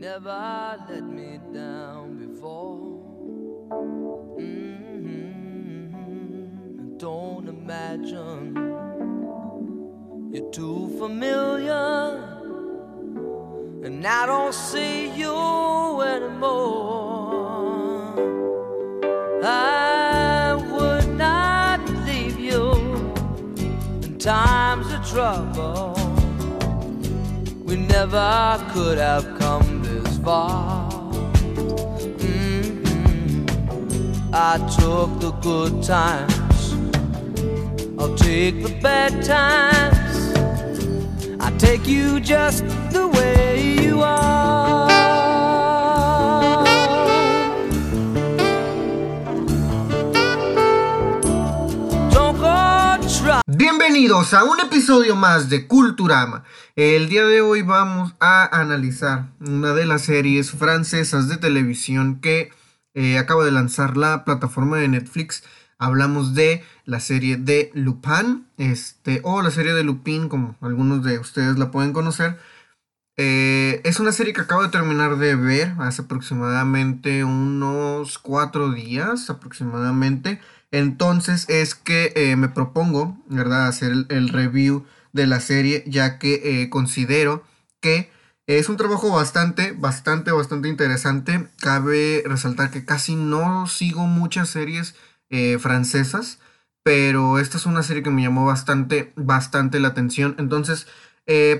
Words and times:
never 0.00 0.78
let 0.88 1.04
me 1.04 1.38
down 1.52 2.16
before. 2.16 3.04
Mm-hmm. 4.40 5.86
Don't 6.96 7.46
imagine 7.46 8.56
you're 10.32 10.50
too 10.52 10.88
familiar, 10.98 12.16
and 13.84 14.06
I 14.06 14.24
don't 14.24 14.54
see 14.54 15.10
you 15.10 16.00
anymore. 16.00 16.54
I 19.44 20.54
would 20.72 21.08
not 21.18 21.86
leave 22.06 22.40
you 22.40 22.72
in 24.02 24.16
times 24.18 24.90
of 24.94 25.06
trouble. 25.06 25.94
We 27.66 27.76
never 27.76 28.58
could 28.72 28.96
have 28.96 29.38
come 29.38 29.89
Mm-hmm. 31.82 32.00
I 34.32 34.58
took 34.78 35.20
the 35.20 35.32
good 35.42 35.82
times, 35.82 36.72
I'll 37.98 38.14
take 38.16 38.62
the 38.62 38.78
bad 38.82 39.24
times. 39.24 39.98
I 41.40 41.50
take 41.58 41.86
you 41.86 42.20
just 42.20 42.64
Bienvenidos 53.80 54.34
a 54.34 54.44
un 54.44 54.60
episodio 54.60 55.16
más 55.16 55.48
de 55.48 55.66
Culturama. 55.66 56.44
El 56.76 57.08
día 57.08 57.24
de 57.24 57.40
hoy 57.40 57.62
vamos 57.62 58.14
a 58.20 58.60
analizar 58.60 59.30
una 59.40 59.72
de 59.72 59.86
las 59.86 60.02
series 60.02 60.50
francesas 60.50 61.28
de 61.28 61.38
televisión 61.38 62.20
que 62.20 62.52
eh, 62.92 63.16
acaba 63.16 63.42
de 63.42 63.52
lanzar 63.52 63.96
la 63.96 64.26
plataforma 64.26 64.76
de 64.76 64.88
Netflix. 64.88 65.44
Hablamos 65.78 66.34
de 66.34 66.62
la 66.84 67.00
serie 67.00 67.38
de 67.38 67.70
Lupin, 67.72 68.46
este, 68.58 69.22
o 69.24 69.40
la 69.40 69.50
serie 69.50 69.72
de 69.72 69.82
Lupin, 69.82 70.28
como 70.28 70.56
algunos 70.60 71.02
de 71.02 71.18
ustedes 71.18 71.58
la 71.58 71.70
pueden 71.70 71.94
conocer. 71.94 72.38
Eh, 73.16 73.80
es 73.84 73.98
una 73.98 74.12
serie 74.12 74.34
que 74.34 74.42
acabo 74.42 74.62
de 74.62 74.68
terminar 74.68 75.16
de 75.16 75.36
ver 75.36 75.72
hace 75.78 76.02
aproximadamente 76.02 77.24
unos 77.24 78.18
cuatro 78.18 78.72
días, 78.72 79.30
aproximadamente. 79.30 80.38
Entonces 80.70 81.46
es 81.48 81.74
que 81.74 82.12
eh, 82.14 82.36
me 82.36 82.48
propongo, 82.48 83.18
¿verdad?, 83.28 83.66
hacer 83.66 83.92
el, 84.08 84.28
review 84.28 84.84
de 85.12 85.26
la 85.26 85.40
serie, 85.40 85.84
ya 85.86 86.18
que 86.18 86.62
eh, 86.62 86.70
considero 86.70 87.44
que 87.80 88.10
es 88.46 88.68
un 88.68 88.76
trabajo 88.76 89.10
bastante, 89.10 89.72
bastante, 89.72 90.32
bastante 90.32 90.68
interesante. 90.68 91.48
Cabe 91.60 92.22
resaltar 92.26 92.70
que 92.70 92.84
casi 92.84 93.16
no 93.16 93.66
sigo 93.66 94.06
muchas 94.06 94.48
series 94.48 94.94
eh, 95.28 95.58
francesas, 95.58 96.38
pero 96.82 97.38
esta 97.38 97.56
es 97.56 97.66
una 97.66 97.82
serie 97.82 98.02
que 98.02 98.10
me 98.10 98.22
llamó 98.22 98.46
bastante, 98.46 99.12
bastante 99.16 99.80
la 99.80 99.88
atención. 99.88 100.34
Entonces, 100.38 100.86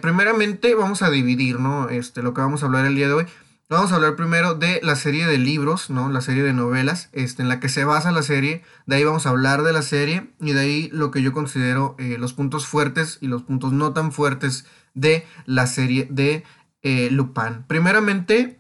primeramente 0.03 0.75
vamos 0.75 1.03
a 1.03 1.11
dividir, 1.11 1.61
¿no? 1.61 1.89
Este, 1.91 2.23
lo 2.23 2.35
que 2.35 2.41
vamos 2.41 2.63
a 2.63 2.67
hablar 2.67 2.87
el 2.87 2.97
día 2.97 3.07
de 3.07 3.15
hoy. 3.15 3.27
Vamos 3.71 3.93
a 3.93 3.95
hablar 3.95 4.17
primero 4.17 4.57
de 4.57 4.81
la 4.83 4.97
serie 4.97 5.29
de 5.29 5.39
libros, 5.39 5.91
¿no? 5.91 6.11
La 6.11 6.23
serie 6.23 6.43
de 6.43 6.53
novelas, 6.53 7.09
este, 7.13 7.43
en 7.43 7.49
la 7.49 7.61
que 7.61 7.69
se 7.69 7.85
basa 7.85 8.11
la 8.11 8.25
serie. 8.25 8.65
De 8.87 8.97
ahí 8.97 9.05
vamos 9.05 9.27
a 9.27 9.29
hablar 9.29 9.63
de 9.63 9.73
la 9.73 9.83
serie 9.83 10.29
y 10.41 10.51
de 10.55 10.61
ahí 10.61 10.91
lo 10.93 11.13
que 11.13 11.23
yo 11.23 11.33
considero 11.33 11.95
eh, 12.01 12.17
los 12.19 12.33
puntos 12.33 12.67
fuertes 12.67 13.19
y 13.21 13.29
los 13.29 13.45
puntos 13.45 13.73
no 13.73 13.93
tan 13.93 14.11
fuertes 14.11 14.67
de 14.95 15.25
la 15.47 15.69
serie 15.69 16.09
de 16.11 16.43
eh, 16.83 17.11
Lupin. 17.13 17.63
Primeramente 17.69 18.59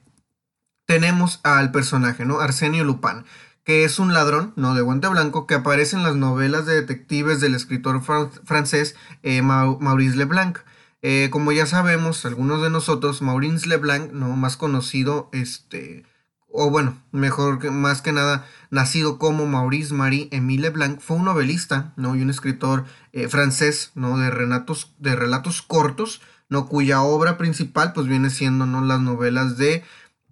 tenemos 0.87 1.41
al 1.43 1.73
personaje, 1.73 2.25
¿no? 2.25 2.39
Arsenio 2.39 2.85
Lupin, 2.85 3.25
que 3.65 3.83
es 3.83 3.99
un 3.99 4.15
ladrón, 4.15 4.53
¿no? 4.55 4.77
De 4.77 4.83
guante 4.83 5.09
blanco 5.09 5.45
que 5.49 5.57
aparece 5.57 5.97
en 5.97 6.05
las 6.05 6.15
novelas 6.15 6.67
de 6.67 6.75
detectives 6.75 7.41
del 7.41 7.57
escritor 7.57 8.01
fran 8.01 8.31
francés 8.45 8.95
eh, 9.25 9.43
Maurice 9.43 10.17
Leblanc. 10.17 10.61
Eh, 11.03 11.29
como 11.31 11.53
ya 11.53 11.67
sabemos, 11.67 12.27
algunos 12.27 12.63
de 12.63 12.71
nosotros, 12.71 13.23
Maurice 13.23 13.67
Leblanc, 13.67 14.13
¿no? 14.13 14.37
Más 14.37 14.57
conocido, 14.57 15.31
este, 15.33 16.05
o 16.53 16.69
bueno, 16.71 17.03
mejor 17.11 17.59
que 17.59 17.71
más 17.71 18.03
que 18.03 18.13
nada, 18.13 18.47
nacido 18.71 19.19
como 19.19 19.47
Maurice 19.47 19.95
Marie 19.95 20.29
Émile 20.31 20.63
Leblanc, 20.63 21.01
fue 21.01 21.17
un 21.17 21.25
novelista, 21.25 21.95
¿no? 21.97 22.17
Y 22.17 22.23
un 22.23 22.31
escritor 22.31 22.85
eh, 23.13 23.29
francés, 23.29 23.93
¿no? 23.95 24.19
De 24.19 24.31
relatos, 24.31 24.93
de 24.99 25.17
relatos 25.17 25.63
cortos, 25.63 26.21
¿no? 26.51 26.67
Cuya 26.67 27.01
obra 27.01 27.39
principal, 27.39 27.93
pues 27.95 28.07
viene 28.07 28.29
siendo, 28.29 28.67
¿no? 28.67 28.83
Las 28.83 29.01
novelas 29.01 29.57
de 29.57 29.83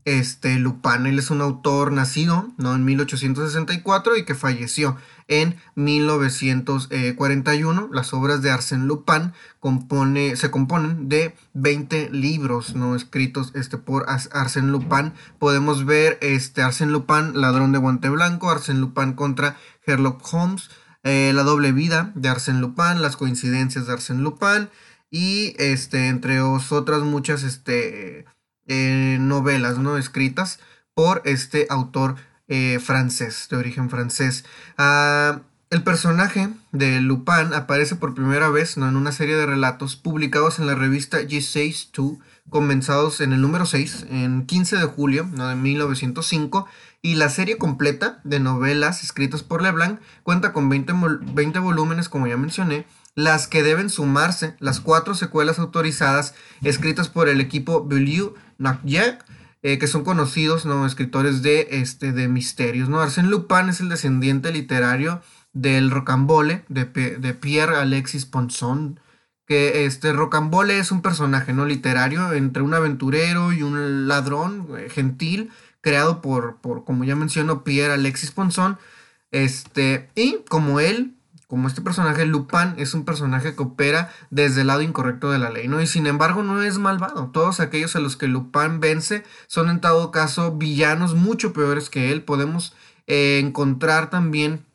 este, 0.08 0.58
Lupin. 0.58 1.06
Él 1.06 1.18
es 1.18 1.30
un 1.30 1.42
autor 1.42 1.92
nacido, 1.92 2.48
¿no? 2.56 2.74
En 2.74 2.84
1864 2.84 4.16
y 4.16 4.24
que 4.24 4.34
falleció 4.34 4.96
en 5.28 5.56
1941. 5.74 7.90
Las 7.92 8.14
obras 8.14 8.40
de 8.40 8.50
Arsène 8.50 8.86
Lupin 8.86 9.32
compone, 9.60 10.36
se 10.36 10.50
componen 10.50 11.08
de 11.08 11.34
20 11.52 12.10
libros, 12.10 12.74
¿no? 12.74 12.96
Escritos 12.96 13.52
este, 13.54 13.76
por 13.76 14.06
Arsène 14.08 14.70
Lupin. 14.70 15.12
Podemos 15.38 15.84
ver 15.84 16.18
este, 16.22 16.62
Arsène 16.62 16.90
Lupin, 16.90 17.32
Ladrón 17.34 17.72
de 17.72 17.78
Guante 17.78 18.08
Blanco, 18.08 18.50
Arsène 18.50 18.80
Lupin 18.80 19.12
contra 19.12 19.56
Sherlock 19.86 20.22
Holmes, 20.32 20.70
eh, 21.02 21.32
La 21.34 21.42
doble 21.42 21.72
vida 21.72 22.12
de 22.14 22.30
Arsène 22.30 22.60
Lupin, 22.60 23.02
Las 23.02 23.16
coincidencias 23.16 23.86
de 23.86 23.92
Arsène 23.92 24.22
Lupin 24.22 24.70
y 25.10 25.54
este, 25.58 26.08
entre 26.08 26.40
otras 26.40 27.02
muchas 27.02 27.42
este, 27.42 28.26
eh, 28.68 29.18
novelas 29.20 29.78
¿no? 29.78 29.98
escritas 29.98 30.60
por 30.94 31.22
este 31.24 31.66
autor 31.70 32.16
eh, 32.48 32.78
francés, 32.80 33.48
de 33.50 33.56
origen 33.56 33.90
francés. 33.90 34.44
Ah, 34.76 35.40
el 35.70 35.82
personaje 35.82 36.48
de 36.72 37.02
Lupin 37.02 37.52
aparece 37.52 37.94
por 37.94 38.14
primera 38.14 38.48
vez 38.48 38.78
¿no? 38.78 38.88
en 38.88 38.96
una 38.96 39.12
serie 39.12 39.36
de 39.36 39.44
relatos 39.44 39.96
publicados 39.96 40.58
en 40.58 40.66
la 40.66 40.74
revista 40.74 41.20
G62, 41.20 42.18
comenzados 42.48 43.20
en 43.20 43.34
el 43.34 43.42
número 43.42 43.66
6, 43.66 44.06
en 44.08 44.46
15 44.46 44.76
de 44.76 44.86
julio 44.86 45.28
¿no? 45.30 45.48
de 45.48 45.56
1905, 45.56 46.66
y 47.02 47.16
la 47.16 47.28
serie 47.28 47.58
completa 47.58 48.20
de 48.24 48.40
novelas 48.40 49.04
escritas 49.04 49.42
por 49.42 49.62
Leblanc 49.62 50.00
cuenta 50.22 50.54
con 50.54 50.70
20, 50.70 50.94
20 51.34 51.58
volúmenes, 51.58 52.08
como 52.08 52.26
ya 52.26 52.38
mencioné, 52.38 52.86
las 53.18 53.48
que 53.48 53.64
deben 53.64 53.90
sumarse 53.90 54.54
las 54.60 54.78
cuatro 54.78 55.12
secuelas 55.12 55.58
autorizadas 55.58 56.34
escritas 56.62 57.08
por 57.08 57.28
el 57.28 57.40
equipo 57.40 57.84
Beaulieu 57.84 58.34
Nacjac, 58.58 59.24
eh, 59.62 59.78
que 59.80 59.88
son 59.88 60.04
conocidos 60.04 60.64
¿no? 60.66 60.86
escritores 60.86 61.42
de, 61.42 61.66
este, 61.72 62.12
de 62.12 62.28
misterios. 62.28 62.88
¿no? 62.88 63.02
Arsène 63.02 63.28
Lupin 63.28 63.70
es 63.70 63.80
el 63.80 63.88
descendiente 63.88 64.52
literario 64.52 65.20
del 65.52 65.90
Rocambole 65.90 66.64
de, 66.68 66.84
de 66.84 67.34
Pierre 67.34 67.74
Alexis 67.74 68.24
Ponson, 68.24 69.00
que 69.46 69.84
este 69.84 70.12
Rocambole 70.12 70.78
es 70.78 70.92
un 70.92 71.02
personaje 71.02 71.52
no 71.52 71.66
literario 71.66 72.32
entre 72.34 72.62
un 72.62 72.72
aventurero 72.72 73.52
y 73.52 73.64
un 73.64 74.06
ladrón 74.06 74.68
eh, 74.78 74.90
gentil 74.90 75.50
creado 75.80 76.22
por, 76.22 76.58
por 76.58 76.84
como 76.84 77.02
ya 77.02 77.16
menciono 77.16 77.64
Pierre 77.64 77.94
Alexis 77.94 78.30
Ponson 78.30 78.78
este 79.32 80.08
y 80.14 80.36
como 80.48 80.78
él 80.78 81.17
como 81.48 81.66
este 81.66 81.80
personaje, 81.80 82.26
Lupin 82.26 82.74
es 82.76 82.92
un 82.92 83.06
personaje 83.06 83.56
que 83.56 83.62
opera 83.62 84.12
desde 84.28 84.60
el 84.60 84.66
lado 84.66 84.82
incorrecto 84.82 85.30
de 85.30 85.38
la 85.38 85.48
ley, 85.48 85.66
¿no? 85.66 85.80
Y 85.80 85.86
sin 85.86 86.06
embargo 86.06 86.42
no 86.42 86.62
es 86.62 86.76
malvado. 86.76 87.30
Todos 87.32 87.60
aquellos 87.60 87.96
a 87.96 88.00
los 88.00 88.18
que 88.18 88.28
Lupin 88.28 88.80
vence 88.80 89.24
son 89.46 89.70
en 89.70 89.80
todo 89.80 90.10
caso 90.10 90.56
villanos 90.56 91.14
mucho 91.14 91.54
peores 91.54 91.88
que 91.88 92.12
él. 92.12 92.22
Podemos 92.22 92.76
eh, 93.06 93.40
encontrar 93.42 94.10
también 94.10 94.66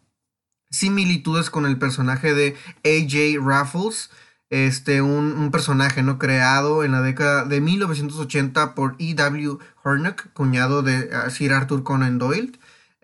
similitudes 0.72 1.52
con 1.52 1.68
el 1.68 1.78
personaje 1.78 2.34
de 2.34 2.56
AJ 2.84 3.40
Raffles, 3.46 4.10
este, 4.50 5.04
un, 5.04 5.34
un, 5.34 5.52
personaje 5.52 6.02
no 6.02 6.18
creado 6.18 6.84
en 6.84 6.92
la 6.92 7.02
década 7.02 7.46
de 7.46 7.62
1980 7.62 8.74
por 8.74 8.96
E.W. 8.98 9.60
Hornock, 9.84 10.34
cuñado 10.34 10.82
de 10.82 11.12
uh, 11.16 11.30
Sir 11.30 11.54
Arthur 11.54 11.84
Conan 11.84 12.18
Doyle 12.18 12.52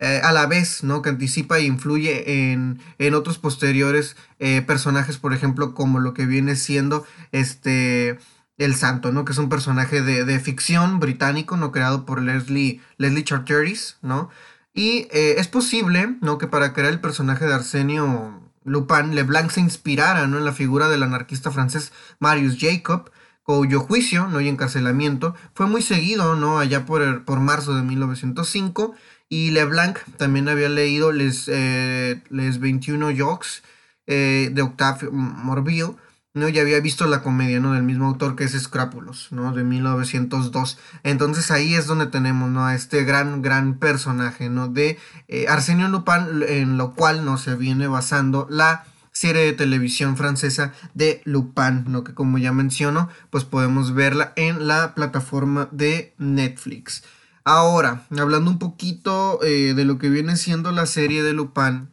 eh, 0.00 0.20
a 0.24 0.32
la 0.32 0.46
vez, 0.46 0.82
¿no? 0.82 1.02
Que 1.02 1.10
anticipa 1.10 1.58
e 1.58 1.64
influye 1.66 2.50
en, 2.52 2.80
en 2.98 3.14
otros 3.14 3.38
posteriores 3.38 4.16
eh, 4.38 4.62
personajes, 4.62 5.18
por 5.18 5.34
ejemplo, 5.34 5.74
como 5.74 6.00
lo 6.00 6.14
que 6.14 6.24
viene 6.24 6.56
siendo 6.56 7.04
este 7.32 8.18
El 8.56 8.74
Santo, 8.74 9.12
¿no? 9.12 9.26
Que 9.26 9.32
es 9.32 9.38
un 9.38 9.50
personaje 9.50 10.00
de, 10.00 10.24
de 10.24 10.40
ficción 10.40 11.00
británico, 11.00 11.58
¿no? 11.58 11.70
Creado 11.70 12.06
por 12.06 12.22
Leslie, 12.22 12.80
Leslie 12.96 13.24
Charteris, 13.24 13.98
¿no? 14.00 14.30
Y 14.72 15.08
eh, 15.10 15.34
es 15.38 15.48
posible, 15.48 16.16
¿no? 16.22 16.38
Que 16.38 16.46
para 16.46 16.72
crear 16.72 16.90
el 16.92 17.00
personaje 17.00 17.44
de 17.44 17.54
Arsenio 17.54 18.40
Lupin, 18.64 19.14
Leblanc 19.14 19.50
se 19.50 19.60
inspirara, 19.60 20.26
¿no? 20.26 20.38
En 20.38 20.46
la 20.46 20.52
figura 20.52 20.88
del 20.88 21.02
anarquista 21.02 21.50
francés 21.50 21.92
Marius 22.18 22.56
Jacob, 22.58 23.10
cuyo 23.42 23.80
juicio, 23.80 24.28
¿no? 24.28 24.40
Y 24.40 24.48
encarcelamiento 24.48 25.34
fue 25.54 25.66
muy 25.66 25.82
seguido, 25.82 26.36
¿no? 26.36 26.58
Allá 26.58 26.86
por, 26.86 27.24
por 27.24 27.40
marzo 27.40 27.74
de 27.74 27.82
1905 27.82 28.94
y 29.30 29.52
Leblanc 29.52 29.98
también 30.18 30.48
había 30.48 30.68
leído 30.68 31.12
Les, 31.12 31.44
eh, 31.46 32.20
Les 32.28 32.58
21 32.58 33.12
Jokes 33.16 33.62
eh, 34.06 34.50
de 34.52 34.60
Octave 34.60 35.08
Morville, 35.12 35.94
¿no? 36.34 36.48
Ya 36.48 36.62
había 36.62 36.80
visto 36.80 37.06
la 37.06 37.22
comedia, 37.22 37.60
¿no? 37.60 37.72
Del 37.72 37.84
mismo 37.84 38.06
autor 38.06 38.34
que 38.34 38.42
es 38.42 38.60
Scrápulos, 38.60 39.28
¿no? 39.30 39.52
De 39.52 39.62
1902. 39.62 40.78
Entonces 41.04 41.52
ahí 41.52 41.74
es 41.74 41.86
donde 41.86 42.06
tenemos, 42.06 42.50
¿no? 42.50 42.66
A 42.66 42.74
este 42.74 43.04
gran, 43.04 43.40
gran 43.40 43.78
personaje, 43.78 44.50
¿no? 44.50 44.66
De 44.66 44.98
eh, 45.28 45.46
Arsenio 45.48 45.88
Lupin, 45.88 46.42
en 46.48 46.76
lo 46.76 46.94
cual, 46.94 47.24
¿no? 47.24 47.38
Se 47.38 47.54
viene 47.54 47.86
basando 47.86 48.48
la 48.50 48.84
serie 49.12 49.42
de 49.42 49.52
televisión 49.52 50.16
francesa 50.16 50.72
de 50.94 51.22
Lupin, 51.24 51.84
¿no? 51.86 52.02
Que 52.02 52.14
como 52.14 52.38
ya 52.38 52.52
menciono, 52.52 53.08
pues 53.30 53.44
podemos 53.44 53.94
verla 53.94 54.32
en 54.34 54.66
la 54.66 54.96
plataforma 54.96 55.68
de 55.70 56.14
Netflix. 56.18 57.04
Ahora, 57.44 58.06
hablando 58.18 58.50
un 58.50 58.58
poquito 58.58 59.42
eh, 59.42 59.74
de 59.74 59.84
lo 59.84 59.98
que 59.98 60.10
viene 60.10 60.36
siendo 60.36 60.72
la 60.72 60.86
serie 60.86 61.22
de 61.22 61.32
Lupin, 61.32 61.88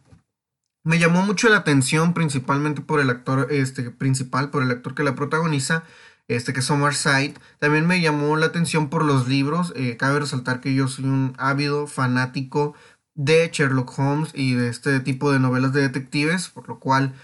me 0.84 0.98
llamó 0.98 1.22
mucho 1.22 1.48
la 1.48 1.58
atención 1.58 2.14
principalmente 2.14 2.82
por 2.82 3.00
el 3.00 3.10
actor 3.10 3.48
este, 3.50 3.90
principal, 3.90 4.50
por 4.50 4.62
el 4.62 4.70
actor 4.70 4.94
que 4.94 5.02
la 5.02 5.14
protagoniza, 5.14 5.84
este 6.28 6.52
que 6.52 6.60
es 6.60 6.70
Omar 6.70 6.94
Said. 6.94 7.36
También 7.58 7.86
me 7.86 8.00
llamó 8.00 8.36
la 8.36 8.46
atención 8.46 8.90
por 8.90 9.04
los 9.04 9.26
libros. 9.26 9.72
Eh, 9.76 9.96
cabe 9.96 10.20
resaltar 10.20 10.60
que 10.60 10.74
yo 10.74 10.86
soy 10.88 11.06
un 11.06 11.34
ávido 11.38 11.86
fanático 11.86 12.74
de 13.14 13.50
Sherlock 13.52 13.98
Holmes 13.98 14.30
y 14.34 14.54
de 14.54 14.68
este 14.68 15.00
tipo 15.00 15.32
de 15.32 15.40
novelas 15.40 15.72
de 15.72 15.80
detectives, 15.80 16.48
por 16.48 16.68
lo 16.68 16.78
cual 16.78 17.14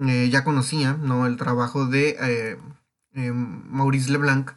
eh, 0.00 0.28
ya 0.30 0.44
conocía 0.44 0.94
¿no? 0.94 1.26
el 1.26 1.36
trabajo 1.36 1.86
de 1.86 2.58
Maurice 3.14 4.10
Leblanc. 4.10 4.52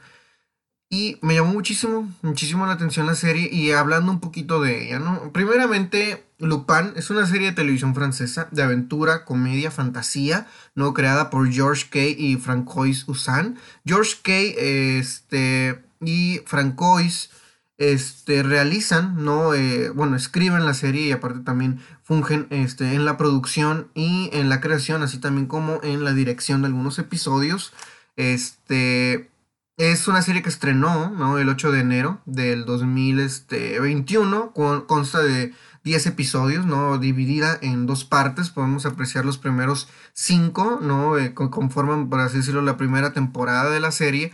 Y 0.93 1.17
me 1.21 1.35
llamó 1.35 1.53
muchísimo, 1.53 2.11
muchísimo 2.21 2.65
la 2.65 2.73
atención 2.73 3.05
la 3.05 3.15
serie 3.15 3.47
y 3.49 3.71
hablando 3.71 4.11
un 4.11 4.19
poquito 4.19 4.59
de 4.59 4.87
ella, 4.87 4.99
¿no? 4.99 5.31
Primeramente, 5.31 6.25
Lupin 6.37 6.91
es 6.97 7.09
una 7.09 7.25
serie 7.25 7.47
de 7.47 7.55
televisión 7.55 7.95
francesa 7.95 8.49
de 8.51 8.61
aventura, 8.61 9.23
comedia, 9.23 9.71
fantasía, 9.71 10.47
¿no? 10.75 10.93
Creada 10.93 11.29
por 11.29 11.49
George 11.49 11.85
Kay 11.89 12.17
y 12.19 12.35
Francois 12.35 13.07
Usan. 13.07 13.57
George 13.85 14.17
Kay 14.21 14.53
este, 14.57 15.81
y 16.01 16.41
Francois 16.45 17.29
este, 17.77 18.43
realizan, 18.43 19.23
¿no? 19.23 19.53
Eh, 19.53 19.91
bueno, 19.91 20.17
escriben 20.17 20.65
la 20.65 20.73
serie 20.73 21.07
y 21.07 21.13
aparte 21.13 21.39
también 21.39 21.79
fungen 22.03 22.47
este, 22.49 22.95
en 22.95 23.05
la 23.05 23.15
producción 23.15 23.87
y 23.95 24.29
en 24.33 24.49
la 24.49 24.59
creación, 24.59 25.03
así 25.03 25.19
también 25.19 25.47
como 25.47 25.79
en 25.83 26.03
la 26.03 26.11
dirección 26.11 26.63
de 26.63 26.67
algunos 26.67 26.99
episodios. 26.99 27.71
Este, 28.17 29.30
es 29.77 30.07
una 30.07 30.21
serie 30.21 30.41
que 30.41 30.49
estrenó 30.49 31.09
¿no? 31.09 31.37
el 31.37 31.49
8 31.49 31.71
de 31.71 31.79
enero 31.79 32.21
del 32.25 32.65
2021. 32.65 34.51
Con, 34.53 34.81
consta 34.81 35.21
de 35.21 35.53
10 35.83 36.07
episodios, 36.07 36.65
¿no? 36.65 36.97
Dividida 36.97 37.57
en 37.61 37.85
dos 37.87 38.05
partes. 38.05 38.49
Podemos 38.49 38.85
apreciar 38.85 39.25
los 39.25 39.37
primeros 39.37 39.89
5, 40.13 40.79
¿no? 40.81 41.17
Eh, 41.17 41.33
conforman, 41.33 42.09
por 42.09 42.19
así 42.19 42.37
decirlo, 42.37 42.61
la 42.61 42.77
primera 42.77 43.13
temporada 43.13 43.71
de 43.71 43.79
la 43.79 43.91
serie. 43.91 44.33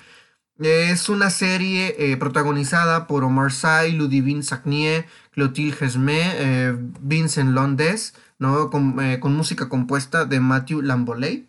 Es 0.60 1.08
una 1.08 1.30
serie 1.30 1.96
eh, 2.00 2.18
protagonizada 2.18 3.08
por 3.08 3.24
Omar 3.24 3.52
Sy, 3.52 3.92
Ludivine 3.94 4.44
Sagnier, 4.44 5.06
Clotilde 5.32 5.76
Gesme, 5.76 6.20
eh, 6.36 6.76
Vincent 7.00 7.52
Londes, 7.52 8.16
¿no? 8.40 8.70
Con, 8.70 8.98
con, 9.20 9.36
música 9.36 9.70
compuesta 9.70 10.26
de 10.26 10.40
Matthew 10.40 10.82
Lamboley. 10.82 11.48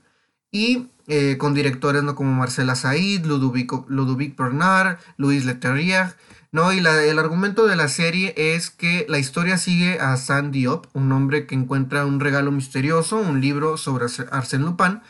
Y 0.52 0.88
eh, 1.08 1.36
con 1.38 1.54
directores 1.54 2.02
¿no? 2.02 2.14
como 2.14 2.32
Marcela 2.32 2.74
Said, 2.74 3.24
Ludovic, 3.24 3.72
Ludovic 3.88 4.36
Bernard, 4.36 4.98
Luis 5.16 5.44
Leterrier, 5.44 6.14
¿no? 6.52 6.72
Y 6.72 6.78
el 6.78 7.18
argumento 7.18 7.66
de 7.66 7.76
la 7.76 7.88
serie 7.88 8.34
es 8.36 8.70
que 8.70 9.06
la 9.08 9.18
historia 9.18 9.58
sigue 9.58 9.98
a 10.00 10.16
San 10.16 10.50
Diop, 10.50 10.86
un 10.94 11.10
hombre 11.12 11.46
que 11.46 11.54
encuentra 11.54 12.06
un 12.06 12.20
regalo 12.20 12.50
misterioso, 12.52 13.16
un 13.16 13.40
libro 13.40 13.76
sobre 13.76 14.06
Arsène 14.06 14.64
Lupin, 14.64 15.00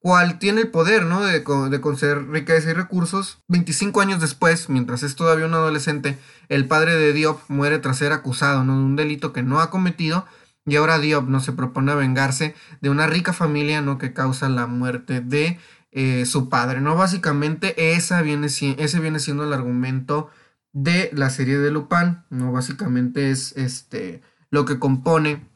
cual 0.00 0.38
tiene 0.38 0.60
el 0.62 0.68
poder, 0.68 1.04
¿no? 1.04 1.22
De, 1.22 1.40
de 1.40 1.80
conceder 1.80 2.28
riqueza 2.28 2.70
y 2.70 2.74
recursos. 2.74 3.38
25 3.48 4.00
años 4.00 4.20
después, 4.20 4.68
mientras 4.68 5.02
es 5.02 5.16
todavía 5.16 5.46
un 5.46 5.54
adolescente, 5.54 6.18
el 6.48 6.66
padre 6.66 6.94
de 6.94 7.12
Diop 7.12 7.40
muere 7.48 7.78
tras 7.78 7.98
ser 7.98 8.12
acusado, 8.12 8.64
¿no? 8.64 8.76
De 8.76 8.84
un 8.84 8.96
delito 8.96 9.32
que 9.32 9.42
no 9.42 9.60
ha 9.60 9.70
cometido 9.70 10.26
y 10.68 10.76
ahora 10.76 10.98
Diop 10.98 11.28
no 11.28 11.40
se 11.40 11.52
propone 11.52 11.94
vengarse 11.94 12.54
de 12.80 12.90
una 12.90 13.06
rica 13.06 13.32
familia 13.32 13.80
¿no? 13.80 13.98
que 13.98 14.12
causa 14.12 14.48
la 14.48 14.66
muerte 14.66 15.20
de 15.20 15.58
eh, 15.90 16.26
su 16.26 16.48
padre. 16.48 16.80
¿no? 16.80 16.96
Básicamente 16.96 17.94
esa 17.94 18.22
viene, 18.22 18.46
ese 18.46 19.00
viene 19.00 19.18
siendo 19.18 19.44
el 19.44 19.52
argumento 19.52 20.30
de 20.72 21.10
la 21.14 21.30
serie 21.30 21.58
de 21.58 21.70
Lupin. 21.70 22.18
¿no? 22.30 22.52
Básicamente 22.52 23.30
es 23.30 23.56
este, 23.56 24.22
lo 24.50 24.64
que 24.64 24.78
compone 24.78 25.47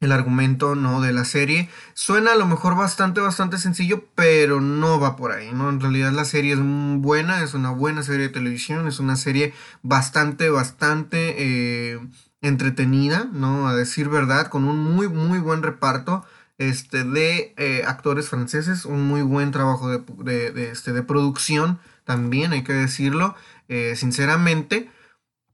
el 0.00 0.12
argumento 0.12 0.74
¿no? 0.74 1.00
de 1.00 1.12
la 1.12 1.24
serie. 1.24 1.68
Suena 1.94 2.32
a 2.32 2.36
lo 2.36 2.46
mejor 2.46 2.76
bastante, 2.76 3.20
bastante 3.20 3.58
sencillo, 3.58 4.04
pero 4.14 4.60
no 4.60 5.00
va 5.00 5.16
por 5.16 5.32
ahí. 5.32 5.50
¿no? 5.52 5.68
En 5.68 5.80
realidad 5.80 6.12
la 6.12 6.24
serie 6.24 6.54
es 6.54 6.60
buena, 6.62 7.42
es 7.42 7.54
una 7.54 7.70
buena 7.70 8.02
serie 8.02 8.28
de 8.28 8.34
televisión, 8.34 8.86
es 8.86 9.00
una 9.00 9.16
serie 9.16 9.52
bastante, 9.82 10.50
bastante... 10.50 11.34
Eh, 11.38 12.00
entretenida, 12.40 13.28
¿no? 13.32 13.68
A 13.68 13.74
decir 13.74 14.08
verdad, 14.08 14.48
con 14.48 14.64
un 14.64 14.78
muy, 14.78 15.08
muy 15.08 15.38
buen 15.38 15.62
reparto 15.62 16.24
este, 16.58 17.04
de 17.04 17.54
eh, 17.56 17.82
actores 17.86 18.28
franceses, 18.28 18.84
un 18.84 19.06
muy 19.06 19.22
buen 19.22 19.50
trabajo 19.50 19.88
de, 19.88 20.70
este, 20.70 20.92
de 20.92 21.02
producción 21.02 21.78
también, 22.04 22.52
hay 22.52 22.62
que 22.62 22.72
decirlo, 22.72 23.34
eh, 23.68 23.94
sinceramente. 23.96 24.90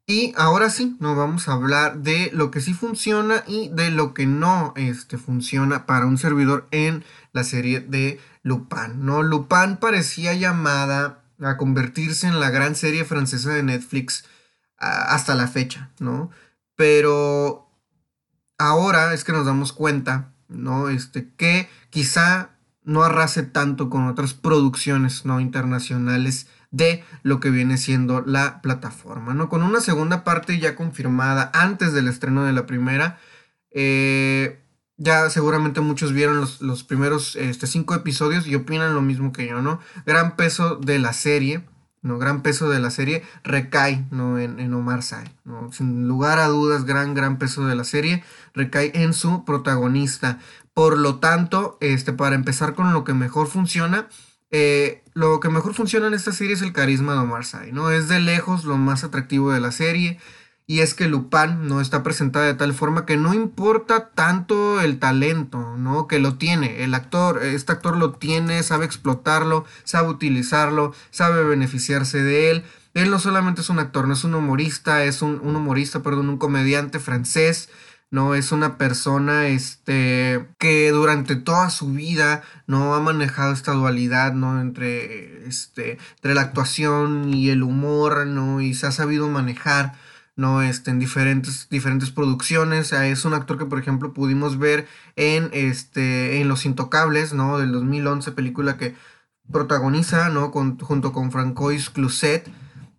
Y 0.07 0.35
ahora 0.37 0.69
sí, 0.69 0.97
nos 1.01 1.17
vamos 1.17 1.49
a 1.49 1.55
hablar 1.55 1.99
de 1.99 2.31
lo 2.35 2.51
que 2.51 2.61
sí 2.61 2.75
funciona 2.75 3.43
y 3.47 3.71
de 3.71 3.91
lo 3.91 4.13
que 4.13 4.27
no 4.27 4.75
este, 4.77 5.17
funciona 5.17 5.87
para 5.87 6.05
un 6.05 6.19
servidor 6.19 6.69
en 6.73 7.05
la 7.33 7.43
serie 7.43 7.81
de 7.81 8.21
Lupin, 8.43 9.07
¿no? 9.07 9.23
Lupin 9.23 9.79
parecía 9.79 10.35
llamada 10.35 11.25
a 11.41 11.57
convertirse 11.57 12.27
en 12.27 12.39
la 12.39 12.51
gran 12.51 12.75
serie 12.75 13.07
francesa 13.07 13.55
de 13.55 13.63
Netflix 13.63 14.27
hasta 14.77 15.35
la 15.35 15.49
fecha, 15.49 15.91
¿no? 15.99 16.31
Pero 16.77 17.71
ahora 18.59 19.15
es 19.15 19.25
que 19.25 19.33
nos 19.33 19.47
damos 19.47 19.73
cuenta, 19.73 20.35
¿no? 20.49 20.91
Este, 20.91 21.33
que 21.35 21.71
quizá 21.89 22.51
no 22.83 23.03
arrase 23.05 23.43
tanto 23.43 23.89
con 23.89 24.07
otras 24.07 24.35
producciones 24.35 25.25
no 25.25 25.41
internacionales 25.41 26.47
de 26.75 27.05
lo 27.23 27.39
que 27.39 27.51
viene 27.51 27.79
siendo 27.79 28.23
la 28.27 28.61
plataforma, 28.61 29.33
¿no? 29.33 29.49
Con 29.49 29.63
una 29.63 29.81
segunda 29.81 30.25
parte 30.25 30.59
ya 30.59 30.75
confirmada 30.75 31.51
antes 31.55 31.93
del 31.93 32.09
estreno 32.09 32.45
de 32.45 32.53
la 32.53 32.67
primera, 32.67 33.19
eh, 33.71 34.61
ya 34.97 35.31
seguramente 35.31 35.81
muchos 35.81 36.13
vieron 36.13 36.41
los, 36.41 36.85
primeros 36.85 37.37
este, 37.37 37.67
cinco 37.67 37.95
episodios 37.95 38.47
y 38.47 38.55
opinan 38.57 38.95
lo 38.95 39.03
mismo 39.03 39.33
que 39.33 39.47
yo, 39.47 39.63
¿no? 39.63 39.81
Gran 40.05 40.35
peso 40.37 40.77
de 40.77 40.99
la 40.99 41.13
serie, 41.13 41.65
¿no? 42.03 42.19
Gran 42.19 42.43
peso 42.43 42.69
de 42.69 42.81
la 42.81 42.91
serie 42.91 43.23
recae 43.45 44.05
¿no? 44.11 44.39
en, 44.39 44.75
Omar 44.75 45.03
Sy. 45.03 45.17
¿no? 45.45 45.73
Sin 45.73 46.09
lugar 46.09 46.39
a 46.39 46.49
dudas, 46.49 46.85
gran, 46.85 47.15
gran 47.15 47.39
peso 47.39 47.67
de 47.67 47.75
la 47.75 47.85
serie 47.85 48.23
recae 48.53 48.91
en 48.95 49.15
su 49.15 49.45
protagonista. 49.45 50.39
Por 50.75 50.99
lo 50.99 51.17
tanto, 51.17 51.79
este, 51.81 52.13
para 52.13 52.35
empezar 52.35 52.75
con 52.75 52.93
lo 52.93 53.05
que 53.05 53.15
mejor 53.15 53.47
funciona, 53.47 54.09
eh, 54.57 55.03
lo 55.15 55.41
que 55.41 55.49
mejor 55.49 55.75
funciona 55.75 56.07
en 56.07 56.15
esta 56.15 56.31
serie 56.31 56.55
es 56.55 56.63
el 56.63 56.73
carisma 56.73 57.15
de 57.15 57.19
Omar 57.19 57.45
Sy. 57.45 57.73
¿no? 57.73 57.91
Es 57.91 58.07
de 58.07 58.21
lejos 58.21 58.65
lo 58.65 58.77
más 58.77 59.03
atractivo 59.03 59.51
de 59.51 59.59
la 59.59 59.73
serie. 59.73 60.21
Y 60.69 60.79
es 60.79 60.95
que 60.95 61.09
Lupin 61.09 61.67
no 61.67 61.81
está 61.81 62.05
presentada 62.05 62.47
de 62.47 62.55
tal 62.55 62.73
forma 62.73 63.05
que 63.05 63.17
no 63.17 63.35
importa 63.35 64.11
tanto 64.11 64.81
el 64.81 65.01
talento, 65.01 65.77
¿no? 65.77 66.07
Que 66.07 66.21
lo 66.21 66.39
tiene. 66.39 66.85
El 66.85 66.95
actor, 66.95 67.43
este 67.43 67.73
actor 67.73 67.99
lo 67.99 68.13
tiene, 68.13 68.63
sabe 68.63 68.87
explotarlo, 68.87 69.65
sabe 69.83 70.09
utilizarlo, 70.09 70.95
sabe 71.11 71.43
beneficiarse 71.43 72.23
de 72.23 72.51
él. 72.51 72.65
Él 72.95 73.11
no 73.11 73.19
solamente 73.19 73.61
es 73.61 73.71
un 73.71 73.81
actor, 73.81 74.07
no 74.07 74.15
es 74.15 74.23
un 74.23 74.37
humorista, 74.37 75.03
es 75.05 75.21
un, 75.21 75.41
humorista, 75.45 76.03
perdón, 76.03 76.29
un 76.31 76.39
comediante 76.39 77.01
francés, 77.01 77.69
¿no? 78.15 78.37
Es 78.37 78.53
una 78.53 78.79
persona, 78.79 79.49
este, 79.49 80.47
que 80.59 80.91
durante 80.93 81.35
toda 81.35 81.69
su 81.69 81.93
vida, 81.93 82.45
¿no? 82.69 82.95
Ha 82.95 83.01
manejado 83.01 83.53
esta 83.53 83.73
dualidad, 83.73 84.35
¿no? 84.35 84.61
Entre, 84.61 85.49
este, 85.49 85.99
entre 86.15 86.35
la 86.35 86.43
actuación 86.43 87.35
y 87.35 87.51
el 87.51 87.65
humor, 87.65 88.25
¿no? 88.29 88.61
Y 88.61 88.75
se 88.75 88.87
ha 88.87 88.93
sabido 88.93 89.29
manejar 89.29 89.95
¿no? 90.37 90.63
Este, 90.63 90.93
en 90.93 91.01
diferentes, 91.01 91.69
diferentes 91.71 92.11
producciones. 92.11 92.93
Es 92.93 93.25
un 93.25 93.35
actor 93.35 93.59
que, 93.59 93.67
por 93.67 93.81
ejemplo, 93.81 94.13
pudimos 94.13 94.59
ver 94.59 94.87
en, 95.17 95.51
este, 95.53 96.41
en 96.41 96.49
Los 96.49 96.67
Intocables, 96.67 97.33
¿no? 97.35 97.59
Del 97.59 97.73
2011, 97.73 98.31
película 98.33 98.77
que 98.77 98.95
protagoniza, 99.51 100.29
¿no? 100.31 100.51
junto 100.53 101.13
con 101.13 101.33
Francois 101.33 101.91
Cluzet, 101.91 102.45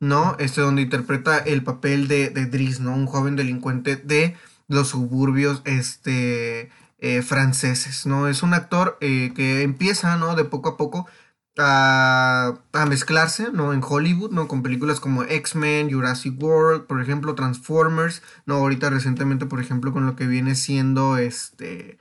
¿no? 0.02 0.36
Este, 0.40 0.62
donde 0.62 0.82
interpreta 0.82 1.38
el 1.38 1.64
papel 1.64 2.08
de, 2.10 2.30
de 2.30 2.46
Driss, 2.48 2.82
¿no? 2.82 2.94
Un 2.94 3.06
joven 3.06 3.36
delincuente 3.38 3.96
de 3.96 4.36
los 4.68 4.90
suburbios, 4.90 5.62
este... 5.66 6.72
Eh, 7.00 7.22
franceses, 7.22 8.06
¿no? 8.06 8.30
Es 8.30 8.42
un 8.42 8.54
actor 8.54 8.98
eh, 9.02 9.34
que 9.36 9.64
empieza, 9.64 10.16
¿no? 10.16 10.34
De 10.34 10.46
poco 10.46 10.70
a 10.70 10.78
poco 10.78 11.06
a, 11.58 12.86
mezclarse, 12.88 13.52
¿no? 13.52 13.74
En 13.74 13.82
Hollywood, 13.84 14.32
¿no? 14.32 14.48
Con 14.48 14.64
películas 14.64 15.00
como 15.00 15.24
X-Men, 15.24 15.92
Jurassic 15.92 16.42
World, 16.42 16.86
por 16.86 17.02
ejemplo, 17.02 17.36
Transformers, 17.36 18.22
¿no? 18.46 18.56
Ahorita 18.56 18.90
recientemente, 18.90 19.46
por 19.46 19.60
ejemplo, 19.60 19.94
con 19.94 20.06
lo 20.06 20.16
que 20.16 20.28
viene 20.28 20.56
siendo 20.56 21.18
este 21.18 21.98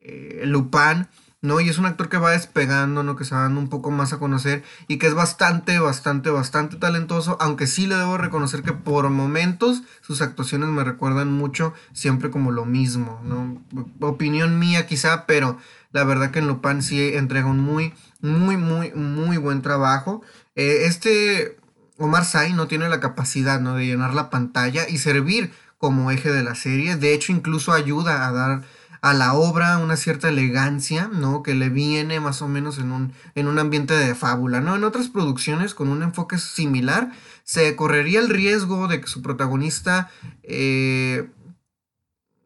eh, 0.00 0.42
Lupin, 0.46 1.08
¿no? 1.44 1.60
Y 1.60 1.68
es 1.68 1.76
un 1.76 1.84
actor 1.84 2.08
que 2.08 2.16
va 2.16 2.30
despegando, 2.30 3.02
¿no? 3.02 3.16
Que 3.16 3.26
se 3.26 3.34
va 3.34 3.42
dando 3.42 3.60
un 3.60 3.68
poco 3.68 3.90
más 3.90 4.14
a 4.14 4.18
conocer 4.18 4.64
y 4.88 4.96
que 4.96 5.06
es 5.06 5.14
bastante, 5.14 5.78
bastante, 5.78 6.30
bastante 6.30 6.76
talentoso, 6.76 7.36
aunque 7.38 7.66
sí 7.66 7.86
le 7.86 7.96
debo 7.96 8.16
reconocer 8.16 8.62
que 8.62 8.72
por 8.72 9.10
momentos 9.10 9.82
sus 10.00 10.22
actuaciones 10.22 10.70
me 10.70 10.82
recuerdan 10.84 11.30
mucho 11.30 11.74
siempre 11.92 12.30
como 12.30 12.50
lo 12.50 12.64
mismo, 12.64 13.20
¿no? 13.24 13.62
Opinión 14.00 14.58
mía 14.58 14.86
quizá, 14.86 15.26
pero 15.26 15.58
la 15.92 16.04
verdad 16.04 16.30
que 16.30 16.38
en 16.38 16.48
Lupin 16.48 16.80
sí 16.80 17.14
entrega 17.14 17.46
un 17.46 17.60
muy, 17.60 17.92
muy, 18.22 18.56
muy, 18.56 18.92
muy 18.92 19.36
buen 19.36 19.60
trabajo. 19.60 20.22
Eh, 20.54 20.86
este 20.86 21.58
Omar 21.98 22.24
Sy 22.24 22.54
no 22.54 22.68
tiene 22.68 22.88
la 22.88 23.00
capacidad, 23.00 23.60
¿no? 23.60 23.74
De 23.74 23.84
llenar 23.84 24.14
la 24.14 24.30
pantalla 24.30 24.88
y 24.88 24.96
servir 24.96 25.52
como 25.76 26.10
eje 26.10 26.32
de 26.32 26.42
la 26.42 26.54
serie. 26.54 26.96
De 26.96 27.12
hecho, 27.12 27.32
incluso 27.32 27.74
ayuda 27.74 28.26
a 28.26 28.32
dar 28.32 28.62
a 29.04 29.12
la 29.12 29.34
obra 29.34 29.76
una 29.76 29.98
cierta 29.98 30.30
elegancia, 30.30 31.10
¿no? 31.12 31.42
Que 31.42 31.52
le 31.52 31.68
viene 31.68 32.20
más 32.20 32.40
o 32.40 32.48
menos 32.48 32.78
en 32.78 32.90
un, 32.90 33.12
en 33.34 33.48
un 33.48 33.58
ambiente 33.58 33.92
de 33.92 34.14
fábula, 34.14 34.62
¿no? 34.62 34.74
En 34.76 34.82
otras 34.82 35.08
producciones 35.08 35.74
con 35.74 35.88
un 35.88 36.02
enfoque 36.02 36.38
similar 36.38 37.12
se 37.42 37.76
correría 37.76 38.18
el 38.20 38.30
riesgo 38.30 38.88
de 38.88 39.02
que 39.02 39.06
su 39.06 39.20
protagonista 39.20 40.08
eh, 40.42 41.28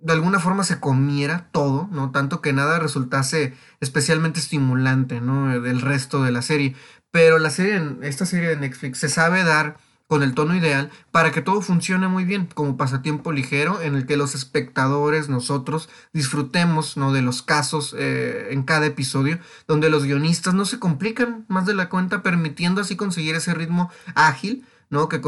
de 0.01 0.13
alguna 0.13 0.41
forma 0.41 0.65
se 0.65 0.81
comiera 0.81 1.47
todo, 1.53 1.89
¿no? 1.93 2.11
Tanto 2.11 2.41
que 2.41 2.53
nada 2.53 2.81
resultase 2.81 3.55
especialmente 3.79 4.41
estimulante, 4.41 5.21
¿no? 5.21 5.61
Del 5.61 5.81
resto 5.81 6.25
de 6.25 6.33
la 6.33 6.43
serie. 6.43 6.75
Pero 7.13 7.39
la 7.39 7.51
serie, 7.51 7.81
esta 8.03 8.27
serie 8.27 8.49
de 8.49 8.57
Netflix 8.57 8.99
se 8.99 9.09
sabe 9.09 9.45
dar 9.45 9.79
con 10.09 10.23
el 10.23 10.35
tono 10.35 10.57
ideal 10.57 10.91
para 11.13 11.31
que 11.31 11.43
todo 11.43 11.61
funcione 11.61 12.09
muy 12.09 12.25
bien, 12.25 12.49
como 12.53 12.77
pasatiempo 12.77 13.31
ligero 13.31 13.81
en 13.83 13.95
el 13.95 14.07
que 14.07 14.17
los 14.17 14.35
espectadores, 14.35 15.29
nosotros, 15.29 15.89
disfrutemos 16.13 16.97
¿no? 16.97 17.13
de 17.13 17.23
los 17.23 17.43
casos 17.43 17.95
eh, 17.97 18.49
en 18.51 18.63
cada 18.63 18.87
episodio, 18.87 19.39
donde 19.69 19.91
los 19.91 20.05
guionistas 20.05 20.55
no 20.55 20.65
se 20.65 20.79
complican 20.79 21.45
más 21.49 21.67
de 21.67 21.75
la 21.75 21.91
cuenta, 21.91 22.23
permitiendo 22.23 22.81
así 22.81 22.97
conseguir 22.97 23.37
ese 23.37 23.55
ritmo 23.55 23.91
ágil. 24.15 24.65
¿no? 24.91 25.11
que, 25.11 25.21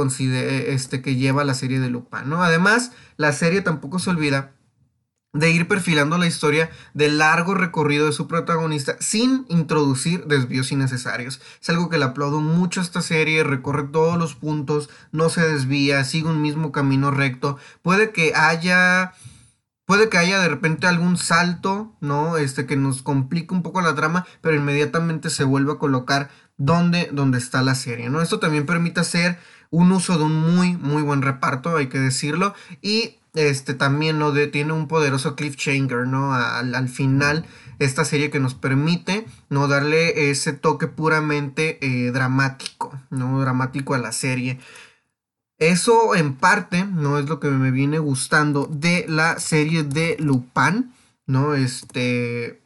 este, 0.69 1.03
que 1.03 1.17
lleva 1.17 1.45
la 1.45 1.53
serie 1.53 1.81
de 1.81 1.91
Lupin. 1.91 2.31
¿no? 2.31 2.43
Además, 2.43 2.93
la 3.19 3.35
serie 3.35 3.61
tampoco 3.61 3.99
se 3.99 4.09
olvida 4.09 4.53
de 5.33 5.51
ir 5.51 5.69
perfilando 5.69 6.19
la 6.19 6.27
historia 6.27 6.71
del 6.93 7.19
largo 7.19 7.55
recorrido 7.55 8.07
de 8.07 8.13
su 8.13 8.27
protagonista 8.27 8.97
sin 9.01 9.47
introducir 9.49 10.25
desvíos 10.25 10.73
innecesarios. 10.73 11.41
Es 11.61 11.71
algo 11.71 11.89
que 11.89 11.99
le 11.99 12.05
aplaudo 12.05 12.41
mucho 12.41 12.81
a 12.81 12.83
esta 12.83 13.01
serie, 13.01 13.45
recorre 13.45 13.85
todos 13.85 14.19
los 14.19 14.35
puntos, 14.35 14.91
no 15.13 15.29
se 15.29 15.43
desvía, 15.43 16.05
sigue 16.05 16.29
un 16.29 16.43
mismo 16.43 16.73
camino 16.73 17.11
recto. 17.11 17.59
Puede 17.83 18.11
que 18.11 18.35
haya 18.35 19.13
puede 19.85 20.09
que 20.09 20.19
haya 20.19 20.39
de 20.39 20.49
repente 20.49 20.87
algún 20.87 21.17
salto, 21.17 21.97
¿no? 22.01 22.37
Este 22.37 22.65
que 22.65 22.77
nos 22.77 23.03
complique 23.03 23.53
un 23.53 23.63
poco 23.63 23.81
la 23.81 23.95
trama, 23.97 24.25
pero 24.41 24.55
inmediatamente 24.55 25.31
se 25.31 25.43
vuelve 25.43 25.73
a 25.73 25.79
colocar 25.79 26.31
donde, 26.57 27.09
donde 27.13 27.39
está 27.39 27.63
la 27.63 27.75
serie, 27.75 28.09
¿no? 28.09 28.21
Esto 28.21 28.39
también 28.39 28.67
permite 28.67 29.01
hacer 29.01 29.39
un 29.71 29.93
uso 29.93 30.19
de 30.19 30.25
un 30.25 30.55
muy, 30.55 30.77
muy 30.77 31.03
buen 31.03 31.23
reparto, 31.23 31.77
hay 31.77 31.89
que 31.89 31.99
decirlo, 31.99 32.55
y 32.83 33.17
este 33.35 33.75
también 33.75 34.19
¿no? 34.19 34.33
tiene 34.51 34.73
un 34.73 34.89
poderoso 34.89 35.37
cliffhanger, 35.37 36.07
¿no? 36.07 36.35
Al, 36.35 36.75
al, 36.75 36.89
final, 36.89 37.47
esta 37.79 38.05
serie 38.05 38.31
que 38.31 38.41
nos 38.41 38.55
permite, 38.55 39.25
¿no? 39.49 39.69
Darle 39.69 40.31
ese 40.31 40.53
toque 40.53 40.89
puramente 40.89 41.79
eh, 41.81 42.11
dramático, 42.11 42.99
¿no? 43.11 43.41
Dramático 43.41 43.95
a 43.95 43.99
la 43.99 44.13
serie. 44.13 44.59
Eso 45.59 46.15
en 46.17 46.35
parte, 46.35 46.85
¿no? 46.85 47.19
Es 47.19 47.29
lo 47.29 47.39
que 47.39 47.49
me 47.49 47.71
viene 47.71 47.99
gustando 47.99 48.67
de 48.67 49.05
la 49.09 49.39
serie 49.39 49.85
de 49.85 50.17
Lupin, 50.19 50.93
¿no? 51.27 51.55
Este, 51.55 52.60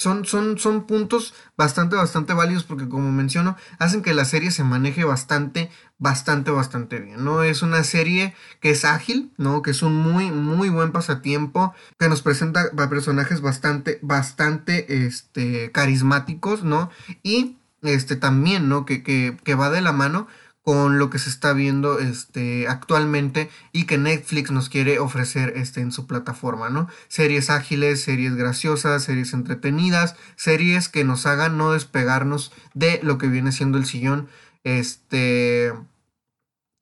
son, 0.00 0.24
son, 0.24 0.56
son 0.56 0.86
puntos 0.86 1.34
bastante, 1.58 1.94
bastante 1.94 2.32
válidos 2.32 2.64
porque 2.64 2.88
como 2.88 3.12
menciono, 3.12 3.58
hacen 3.78 4.00
que 4.00 4.14
la 4.14 4.24
serie 4.24 4.50
se 4.50 4.64
maneje 4.64 5.04
bastante, 5.04 5.70
bastante, 5.98 6.50
bastante 6.50 7.00
bien, 7.00 7.22
¿no? 7.22 7.42
Es 7.42 7.60
una 7.60 7.84
serie 7.84 8.34
que 8.60 8.70
es 8.70 8.86
ágil, 8.86 9.30
¿no? 9.36 9.60
Que 9.60 9.72
es 9.72 9.82
un 9.82 9.94
muy, 9.94 10.30
muy 10.30 10.70
buen 10.70 10.90
pasatiempo, 10.90 11.74
que 11.98 12.08
nos 12.08 12.22
presenta 12.22 12.70
personajes 12.88 13.42
bastante, 13.42 13.98
bastante, 14.00 15.04
este, 15.04 15.70
carismáticos, 15.70 16.64
¿no? 16.64 16.88
Y, 17.22 17.58
este, 17.82 18.16
también, 18.16 18.70
¿no? 18.70 18.86
Que, 18.86 19.02
que, 19.02 19.36
que 19.44 19.54
va 19.54 19.68
de 19.68 19.82
la 19.82 19.92
mano 19.92 20.28
con 20.62 20.98
lo 20.98 21.08
que 21.08 21.18
se 21.18 21.30
está 21.30 21.52
viendo 21.52 21.98
este, 21.98 22.68
actualmente 22.68 23.50
y 23.72 23.84
que 23.84 23.98
Netflix 23.98 24.50
nos 24.50 24.68
quiere 24.68 24.98
ofrecer 24.98 25.54
este, 25.56 25.80
en 25.80 25.90
su 25.90 26.06
plataforma, 26.06 26.68
¿no? 26.68 26.88
Series 27.08 27.48
ágiles, 27.50 28.02
series 28.02 28.34
graciosas, 28.34 29.04
series 29.04 29.32
entretenidas, 29.32 30.16
series 30.36 30.88
que 30.88 31.04
nos 31.04 31.26
hagan 31.26 31.56
no 31.56 31.72
despegarnos 31.72 32.52
de 32.74 33.00
lo 33.02 33.16
que 33.16 33.28
viene 33.28 33.52
siendo 33.52 33.78
el 33.78 33.86
sillón, 33.86 34.28
este, 34.64 35.72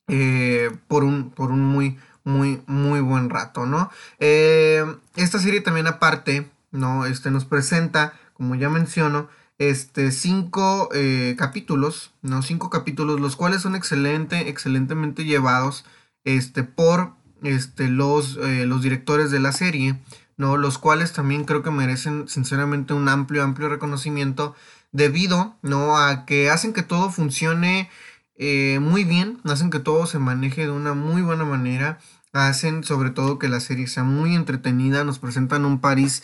eh, 0.09 0.71
por, 0.89 1.05
un, 1.05 1.31
por 1.31 1.53
un 1.53 1.65
muy, 1.65 1.99
muy, 2.25 2.63
muy 2.67 3.01
buen 3.01 3.31
rato, 3.31 3.65
¿no? 3.65 3.91
Eh, 4.19 4.85
esta 5.15 5.39
serie 5.39 5.61
también 5.61 5.87
aparte, 5.87 6.51
¿no? 6.73 7.07
Este, 7.07 7.31
nos 7.31 7.45
presenta, 7.45 8.15
como 8.35 8.57
ya 8.57 8.69
menciono, 8.69 9.29
este, 9.59 10.13
cinco 10.13 10.89
eh, 10.95 11.35
capítulos, 11.37 12.13
¿no? 12.23 12.43
Cinco 12.43 12.71
capítulos, 12.71 13.21
los 13.21 13.37
cuales 13.37 13.63
son 13.63 13.75
excelente, 13.75 14.49
excelentemente 14.49 15.25
llevados, 15.25 15.85
este, 16.25 16.63
por, 16.63 17.15
este, 17.43 17.89
los, 17.89 18.39
eh, 18.39 18.67
los 18.67 18.83
directores 18.83 19.31
de 19.31 19.41
la 19.41 19.53
serie, 19.53 19.97
¿no? 20.37 20.57
Los 20.57 20.79
cuales 20.79 21.13
también 21.13 21.45
creo 21.45 21.63
que 21.63 21.73
merecen, 21.73 22.29
sinceramente, 22.29 22.95
un 22.95 23.09
amplio, 23.09 23.43
amplio 23.43 23.69
reconocimiento 23.69 24.55
debido, 24.93 25.57
¿no? 25.63 25.99
A 25.99 26.25
que 26.25 26.51
hacen 26.51 26.73
que 26.73 26.83
todo 26.85 27.11
funcione 27.11 27.91
eh, 28.37 28.79
muy 28.81 29.03
bien, 29.03 29.41
hacen 29.45 29.71
que 29.71 29.81
todo 29.81 30.07
se 30.07 30.21
maneje 30.21 30.63
de 30.63 30.71
una 30.71 30.95
muy 30.95 31.23
buena 31.23 31.45
manera, 31.45 31.99
hacen 32.33 32.85
sobre 32.85 33.11
todo 33.11 33.41
que 33.41 33.49
la 33.49 33.59
serie 33.59 33.89
sea 33.89 34.05
muy 34.05 34.37
entretenida, 34.37 35.03
nos 35.03 35.19
presentan 35.19 35.65
un 35.65 35.81
París 35.81 36.23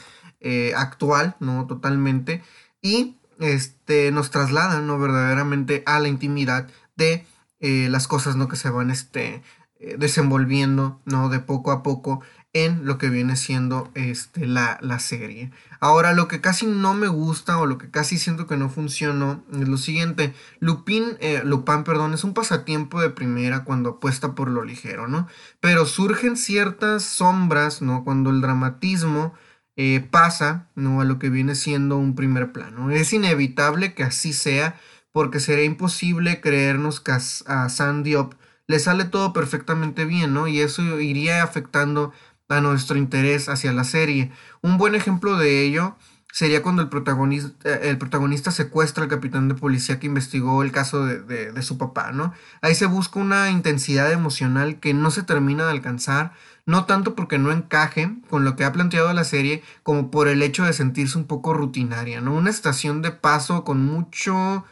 actual, 0.76 1.36
¿no? 1.40 1.66
Totalmente. 1.66 2.42
Y 2.82 3.16
este, 3.40 4.10
nos 4.12 4.30
trasladan, 4.30 4.86
¿no? 4.86 4.98
Verdaderamente 4.98 5.82
a 5.86 5.98
la 6.00 6.08
intimidad 6.08 6.68
de 6.96 7.26
eh, 7.60 7.88
las 7.90 8.08
cosas, 8.08 8.36
¿no? 8.36 8.48
Que 8.48 8.56
se 8.56 8.70
van, 8.70 8.90
este, 8.90 9.42
eh, 9.80 9.96
desenvolviendo, 9.98 11.00
¿no? 11.04 11.28
De 11.28 11.40
poco 11.40 11.72
a 11.72 11.82
poco 11.82 12.20
en 12.54 12.86
lo 12.86 12.98
que 12.98 13.10
viene 13.10 13.36
siendo 13.36 13.90
este, 13.94 14.46
la, 14.46 14.78
la, 14.80 15.00
serie. 15.00 15.50
Ahora, 15.80 16.12
lo 16.12 16.28
que 16.28 16.40
casi 16.40 16.66
no 16.66 16.94
me 16.94 17.08
gusta 17.08 17.58
o 17.58 17.66
lo 17.66 17.78
que 17.78 17.90
casi 17.90 18.16
siento 18.16 18.46
que 18.46 18.56
no 18.56 18.70
funcionó 18.70 19.42
es 19.52 19.68
lo 19.68 19.76
siguiente. 19.76 20.32
Lupin, 20.60 21.16
eh, 21.20 21.42
Lupin, 21.44 21.82
perdón, 21.82 22.14
es 22.14 22.22
un 22.22 22.32
pasatiempo 22.32 23.00
de 23.00 23.10
primera 23.10 23.64
cuando 23.64 23.90
apuesta 23.90 24.36
por 24.36 24.48
lo 24.48 24.64
ligero, 24.64 25.08
¿no? 25.08 25.26
Pero 25.60 25.84
surgen 25.84 26.36
ciertas 26.36 27.02
sombras, 27.02 27.82
¿no? 27.82 28.04
Cuando 28.04 28.30
el 28.30 28.40
dramatismo 28.40 29.34
eh, 29.76 30.06
pasa 30.10 30.68
¿no? 30.74 31.00
a 31.00 31.04
lo 31.04 31.18
que 31.18 31.30
viene 31.30 31.54
siendo 31.54 31.96
un 31.96 32.14
primer 32.14 32.52
plano. 32.52 32.90
Es 32.90 33.12
inevitable 33.12 33.94
que 33.94 34.04
así 34.04 34.32
sea 34.32 34.78
porque 35.12 35.40
sería 35.40 35.64
imposible 35.64 36.40
creernos 36.40 37.00
que 37.00 37.12
a, 37.12 37.20
San 37.20 38.02
Diop 38.02 38.34
le 38.66 38.78
sale 38.78 39.04
todo 39.04 39.32
perfectamente 39.32 40.04
bien, 40.04 40.34
¿no? 40.34 40.48
Y 40.48 40.60
eso 40.60 41.00
iría 41.00 41.42
afectando 41.42 42.12
a 42.48 42.60
nuestro 42.60 42.96
interés 42.98 43.48
hacia 43.48 43.72
la 43.72 43.84
serie. 43.84 44.32
Un 44.62 44.78
buen 44.78 44.94
ejemplo 44.94 45.36
de 45.36 45.64
ello 45.64 45.96
sería 46.34 46.62
cuando 46.64 46.82
el 46.82 46.88
protagonista, 46.88 47.76
el 47.76 47.96
protagonista 47.96 48.50
secuestra 48.50 49.04
al 49.04 49.08
capitán 49.08 49.46
de 49.46 49.54
policía 49.54 50.00
que 50.00 50.08
investigó 50.08 50.64
el 50.64 50.72
caso 50.72 51.06
de, 51.06 51.20
de, 51.52 51.62
su 51.62 51.78
papá, 51.78 52.10
¿no? 52.10 52.34
Ahí 52.60 52.74
se 52.74 52.86
busca 52.86 53.20
una 53.20 53.52
intensidad 53.52 54.10
emocional 54.10 54.80
que 54.80 54.94
no 54.94 55.12
se 55.12 55.22
termina 55.22 55.64
de 55.64 55.70
alcanzar, 55.70 56.32
no 56.66 56.86
tanto 56.86 57.14
porque 57.14 57.38
no 57.38 57.52
encaje 57.52 58.16
con 58.28 58.44
lo 58.44 58.56
que 58.56 58.64
ha 58.64 58.72
planteado 58.72 59.12
la 59.12 59.22
serie, 59.22 59.62
como 59.84 60.10
por 60.10 60.26
el 60.26 60.42
hecho 60.42 60.64
de 60.64 60.72
sentirse 60.72 61.16
un 61.16 61.28
poco 61.28 61.54
rutinaria, 61.54 62.20
¿no? 62.20 62.34
Una 62.34 62.50
estación 62.50 63.00
de 63.00 63.12
paso 63.12 63.62
con 63.62 63.86
mucho 63.86 64.64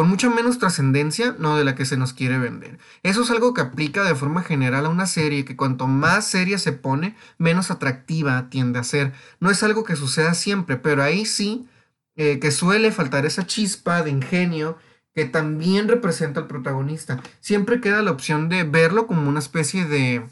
con 0.00 0.08
mucha 0.08 0.30
menos 0.30 0.58
trascendencia, 0.58 1.36
no 1.38 1.58
de 1.58 1.64
la 1.64 1.74
que 1.74 1.84
se 1.84 1.98
nos 1.98 2.14
quiere 2.14 2.38
vender. 2.38 2.78
Eso 3.02 3.22
es 3.22 3.30
algo 3.30 3.52
que 3.52 3.60
aplica 3.60 4.02
de 4.02 4.14
forma 4.14 4.42
general 4.42 4.86
a 4.86 4.88
una 4.88 5.04
serie 5.04 5.44
que 5.44 5.56
cuanto 5.56 5.86
más 5.88 6.26
seria 6.26 6.56
se 6.56 6.72
pone, 6.72 7.14
menos 7.36 7.70
atractiva 7.70 8.48
tiende 8.48 8.78
a 8.78 8.82
ser. 8.82 9.12
No 9.40 9.50
es 9.50 9.62
algo 9.62 9.84
que 9.84 9.96
suceda 9.96 10.32
siempre, 10.32 10.78
pero 10.78 11.02
ahí 11.02 11.26
sí 11.26 11.68
eh, 12.16 12.38
que 12.38 12.50
suele 12.50 12.92
faltar 12.92 13.26
esa 13.26 13.46
chispa 13.46 14.02
de 14.02 14.08
ingenio 14.08 14.78
que 15.14 15.26
también 15.26 15.86
representa 15.86 16.40
al 16.40 16.46
protagonista. 16.46 17.20
Siempre 17.42 17.82
queda 17.82 18.00
la 18.00 18.12
opción 18.12 18.48
de 18.48 18.64
verlo 18.64 19.06
como 19.06 19.28
una 19.28 19.40
especie 19.40 19.84
de 19.84 20.24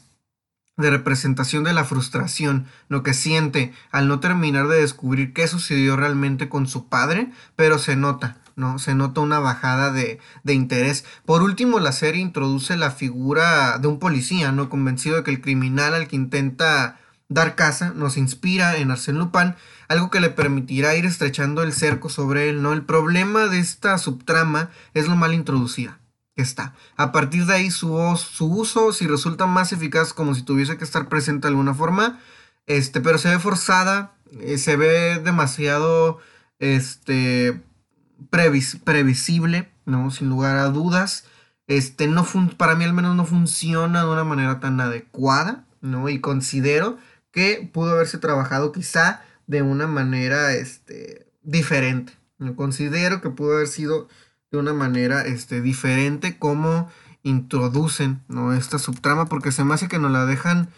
de 0.77 0.89
representación 0.89 1.65
de 1.65 1.73
la 1.73 1.83
frustración, 1.83 2.65
lo 2.87 3.03
que 3.03 3.13
siente 3.13 3.73
al 3.91 4.07
no 4.07 4.21
terminar 4.21 4.69
de 4.69 4.79
descubrir 4.79 5.33
qué 5.33 5.45
sucedió 5.45 5.97
realmente 5.97 6.47
con 6.47 6.67
su 6.67 6.87
padre, 6.87 7.31
pero 7.57 7.77
se 7.79 7.97
nota, 7.97 8.37
¿no? 8.59 8.77
Se 8.77 8.93
nota 8.93 9.21
una 9.21 9.39
bajada 9.39 9.91
de, 9.91 10.19
de, 10.43 10.53
interés. 10.53 11.05
Por 11.25 11.41
último, 11.41 11.79
la 11.79 11.91
serie 11.91 12.21
introduce 12.21 12.77
la 12.77 12.91
figura 12.91 13.79
de 13.79 13.87
un 13.87 13.97
policía, 13.97 14.51
¿no? 14.51 14.69
Convencido 14.69 15.17
de 15.17 15.23
que 15.23 15.31
el 15.31 15.41
criminal 15.41 15.95
al 15.95 16.07
que 16.07 16.15
intenta 16.15 16.99
dar 17.29 17.55
caza, 17.55 17.93
nos 17.95 18.17
inspira 18.17 18.77
en 18.77 18.89
Arsène 18.89 19.19
Lupin, 19.19 19.55
algo 19.87 20.09
que 20.09 20.19
le 20.19 20.31
permitirá 20.31 20.95
ir 20.95 21.05
estrechando 21.05 21.61
el 21.61 21.73
cerco 21.73 22.09
sobre 22.09 22.49
él, 22.49 22.61
¿no? 22.61 22.73
El 22.73 22.83
problema 22.83 23.47
de 23.47 23.59
esta 23.59 23.97
subtrama 23.97 24.71
es 24.93 25.07
lo 25.07 25.15
mal 25.15 25.33
introducida 25.33 25.99
que 26.35 26.41
está. 26.41 26.73
A 26.97 27.11
partir 27.11 27.45
de 27.45 27.53
ahí 27.53 27.71
su, 27.71 27.95
su 28.17 28.51
uso, 28.51 28.93
si 28.93 29.07
resulta 29.07 29.45
más 29.45 29.71
eficaz 29.73 30.13
como 30.13 30.33
si 30.33 30.41
tuviese 30.41 30.77
que 30.77 30.83
estar 30.83 31.07
presente 31.07 31.47
de 31.47 31.49
alguna 31.49 31.73
forma, 31.75 32.19
este, 32.65 32.99
pero 33.01 33.17
se 33.17 33.29
ve 33.29 33.39
forzada, 33.39 34.13
eh, 34.39 34.57
se 34.57 34.75
ve 34.75 35.19
demasiado, 35.19 36.19
este, 36.59 37.61
previsible, 38.29 39.71
¿no? 39.85 40.11
Sin 40.11 40.29
lugar 40.29 40.57
a 40.57 40.69
dudas. 40.69 41.25
Este, 41.67 42.07
no 42.07 42.25
para 42.57 42.75
mí 42.75 42.83
al 42.83 42.93
menos 42.93 43.15
no 43.15 43.25
funciona 43.25 44.03
de 44.03 44.09
una 44.09 44.23
manera 44.23 44.59
tan 44.59 44.81
adecuada, 44.81 45.65
¿no? 45.81 46.09
Y 46.09 46.19
considero 46.19 46.97
que 47.31 47.69
pudo 47.71 47.91
haberse 47.91 48.17
trabajado 48.17 48.71
quizá 48.71 49.21
de 49.47 49.61
una 49.61 49.87
manera, 49.87 50.53
este, 50.53 51.27
diferente. 51.43 52.13
¿no? 52.37 52.55
Considero 52.55 53.21
que 53.21 53.29
pudo 53.29 53.55
haber 53.55 53.67
sido 53.67 54.07
de 54.51 54.57
una 54.57 54.73
manera, 54.73 55.21
este, 55.25 55.61
diferente 55.61 56.37
como 56.39 56.89
introducen, 57.21 58.23
¿no? 58.27 58.53
Esta 58.53 58.79
subtrama, 58.79 59.27
porque 59.27 59.51
se 59.51 59.63
me 59.63 59.73
hace 59.73 59.87
que 59.87 59.99
nos 59.99 60.11
la 60.11 60.25
dejan 60.25 60.69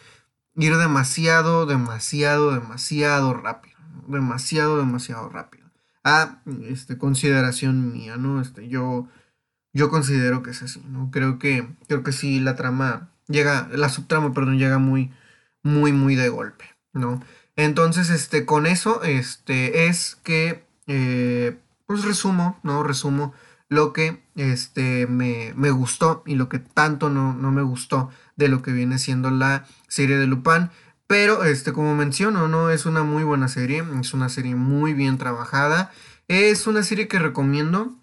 ir 0.56 0.76
demasiado, 0.76 1.66
demasiado, 1.66 2.52
demasiado 2.52 3.34
rápido. 3.34 3.78
Demasiado, 4.08 4.78
demasiado 4.78 5.30
rápido 5.30 5.61
a 6.04 6.42
este, 6.68 6.98
consideración 6.98 7.92
mía, 7.92 8.18
¿no? 8.18 8.42
Este, 8.42 8.68
yo, 8.68 9.08
yo 9.74 9.90
considero 9.90 10.44
que 10.44 10.52
es 10.52 10.62
así, 10.64 10.82
¿no? 10.88 11.10
Creo 11.12 11.40
que, 11.40 11.68
creo 11.88 12.04
que 12.04 12.12
sí, 12.12 12.40
la 12.40 12.56
trama 12.56 13.12
llega, 13.28 13.70
la 13.72 13.90
subtrama, 13.90 14.34
perdón, 14.34 14.58
llega 14.58 14.78
muy, 14.78 15.12
muy, 15.64 15.92
muy 15.94 16.16
de 16.16 16.30
golpe, 16.30 16.66
¿no? 16.94 17.22
Entonces, 17.56 18.10
este, 18.10 18.46
con 18.46 18.66
eso, 18.66 19.04
este, 19.04 19.88
es 19.88 20.18
que, 20.24 20.66
eh, 20.88 21.58
pues 21.86 22.04
resumo, 22.04 22.60
¿no? 22.64 22.84
Resumo 22.84 23.34
lo 23.70 23.94
que, 23.94 24.22
este, 24.36 25.08
me, 25.08 25.54
me 25.56 25.72
gustó 25.72 26.24
y 26.26 26.36
lo 26.36 26.50
que 26.50 26.60
tanto 26.60 27.10
no, 27.10 27.34
no 27.34 27.52
me 27.52 27.62
gustó 27.62 28.10
de 28.36 28.48
lo 28.48 28.62
que 28.62 28.72
viene 28.72 28.98
siendo 29.00 29.32
la 29.32 29.66
serie 29.88 30.18
de 30.18 30.28
Lupin. 30.28 30.70
Pero, 31.12 31.44
este, 31.44 31.74
como 31.74 31.94
menciono, 31.94 32.48
¿no? 32.48 32.70
Es 32.70 32.86
una 32.86 33.04
muy 33.04 33.26
buena 33.26 33.50
serie. 33.50 33.84
Es 34.00 34.14
una 34.14 34.30
serie 34.30 34.56
muy 34.56 34.94
bien 34.94 35.18
trabajada. 35.18 35.92
Es 36.30 36.68
una 36.68 36.84
serie 36.84 37.10
que 37.10 37.20
recomiendo. 37.20 37.94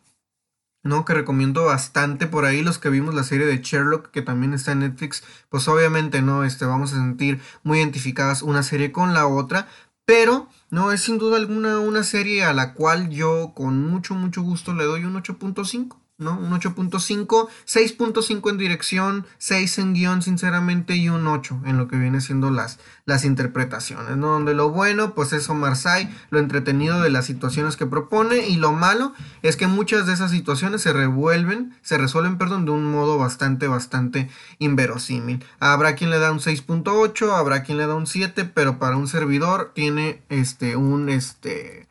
¿no? 0.83 1.07
Que 1.07 1.15
recomiendo 1.15 1.65
bastante 1.65 2.27
por 2.27 2.45
ahí 2.45 2.61
los 2.63 2.79
que 2.79 2.91
vimos 2.91 3.15
la 3.15 3.25
serie 3.25 3.47
de 3.47 3.63
Sherlock 3.63 4.11
que 4.11 4.21
también 4.21 4.53
está 4.53 4.73
en 4.73 4.81
Netflix, 4.81 5.25
pues 5.49 5.67
obviamente 5.69 6.23
no, 6.23 6.45
este, 6.45 6.67
vamos 6.67 6.93
a 6.93 6.97
sentir 6.97 7.41
muy 7.63 7.79
identificadas 7.79 8.43
una 8.43 8.63
serie 8.63 8.93
con 8.93 9.13
la 9.13 9.27
otra, 9.27 9.69
pero 10.07 10.49
no 10.71 10.93
es 10.93 11.03
sin 11.03 11.19
duda 11.19 11.37
alguna 11.37 11.81
una 11.81 12.05
serie 12.05 12.45
a 12.45 12.53
la 12.53 12.75
cual 12.75 13.11
yo 13.11 13.53
con 13.55 13.91
mucho 13.91 14.15
mucho 14.15 14.43
gusto 14.43 14.73
le 14.73 14.85
doy 14.85 15.05
un 15.05 15.15
8.5. 15.15 15.97
¿no? 16.19 16.37
Un 16.37 16.51
8.5, 16.51 17.49
6.5 17.67 18.51
en 18.51 18.59
dirección, 18.59 19.27
6 19.39 19.79
en 19.79 19.95
guion, 19.95 20.21
sinceramente, 20.21 20.97
y 20.97 21.09
un 21.09 21.27
8 21.29 21.63
en 21.65 21.79
lo 21.79 21.87
que 21.87 21.97
viene 21.97 22.21
siendo 22.21 22.51
las, 22.51 22.81
las 23.05 23.25
interpretaciones, 23.25 24.17
¿no? 24.17 24.29
Donde 24.29 24.53
lo 24.53 24.71
bueno, 24.71 25.15
pues 25.15 25.33
es 25.33 25.49
Omar 25.49 25.77
Sy, 25.77 26.09
lo 26.31 26.41
entretenido 26.41 27.01
de 27.01 27.11
las 27.11 27.25
situaciones 27.25 27.77
que 27.77 27.87
propone, 27.87 28.49
y 28.49 28.57
lo 28.57 28.73
malo 28.73 29.15
es 29.43 29.57
que 29.57 29.69
muchas 29.69 30.07
de 30.07 30.13
esas 30.13 30.33
situaciones 30.33 30.83
se 30.83 30.93
revuelven, 30.93 31.77
se 31.83 31.99
resuelven, 31.99 32.37
perdón, 32.37 32.65
de 32.65 32.73
un 32.73 32.91
modo 32.91 33.17
bastante, 33.17 33.69
bastante 33.69 34.29
inverosímil. 34.59 35.45
Habrá 35.61 35.95
quien 35.95 36.11
le 36.11 36.19
da 36.19 36.33
un 36.33 36.41
6.8, 36.41 37.33
habrá 37.33 37.63
quien 37.63 37.79
le 37.79 37.87
da 37.87 37.95
un 37.95 38.09
7, 38.09 38.45
pero 38.45 38.81
para 38.81 38.97
un 38.97 39.07
servidor 39.07 39.71
tiene 39.73 40.23
este, 40.31 40.75
un, 40.75 41.09
este, 41.11 41.89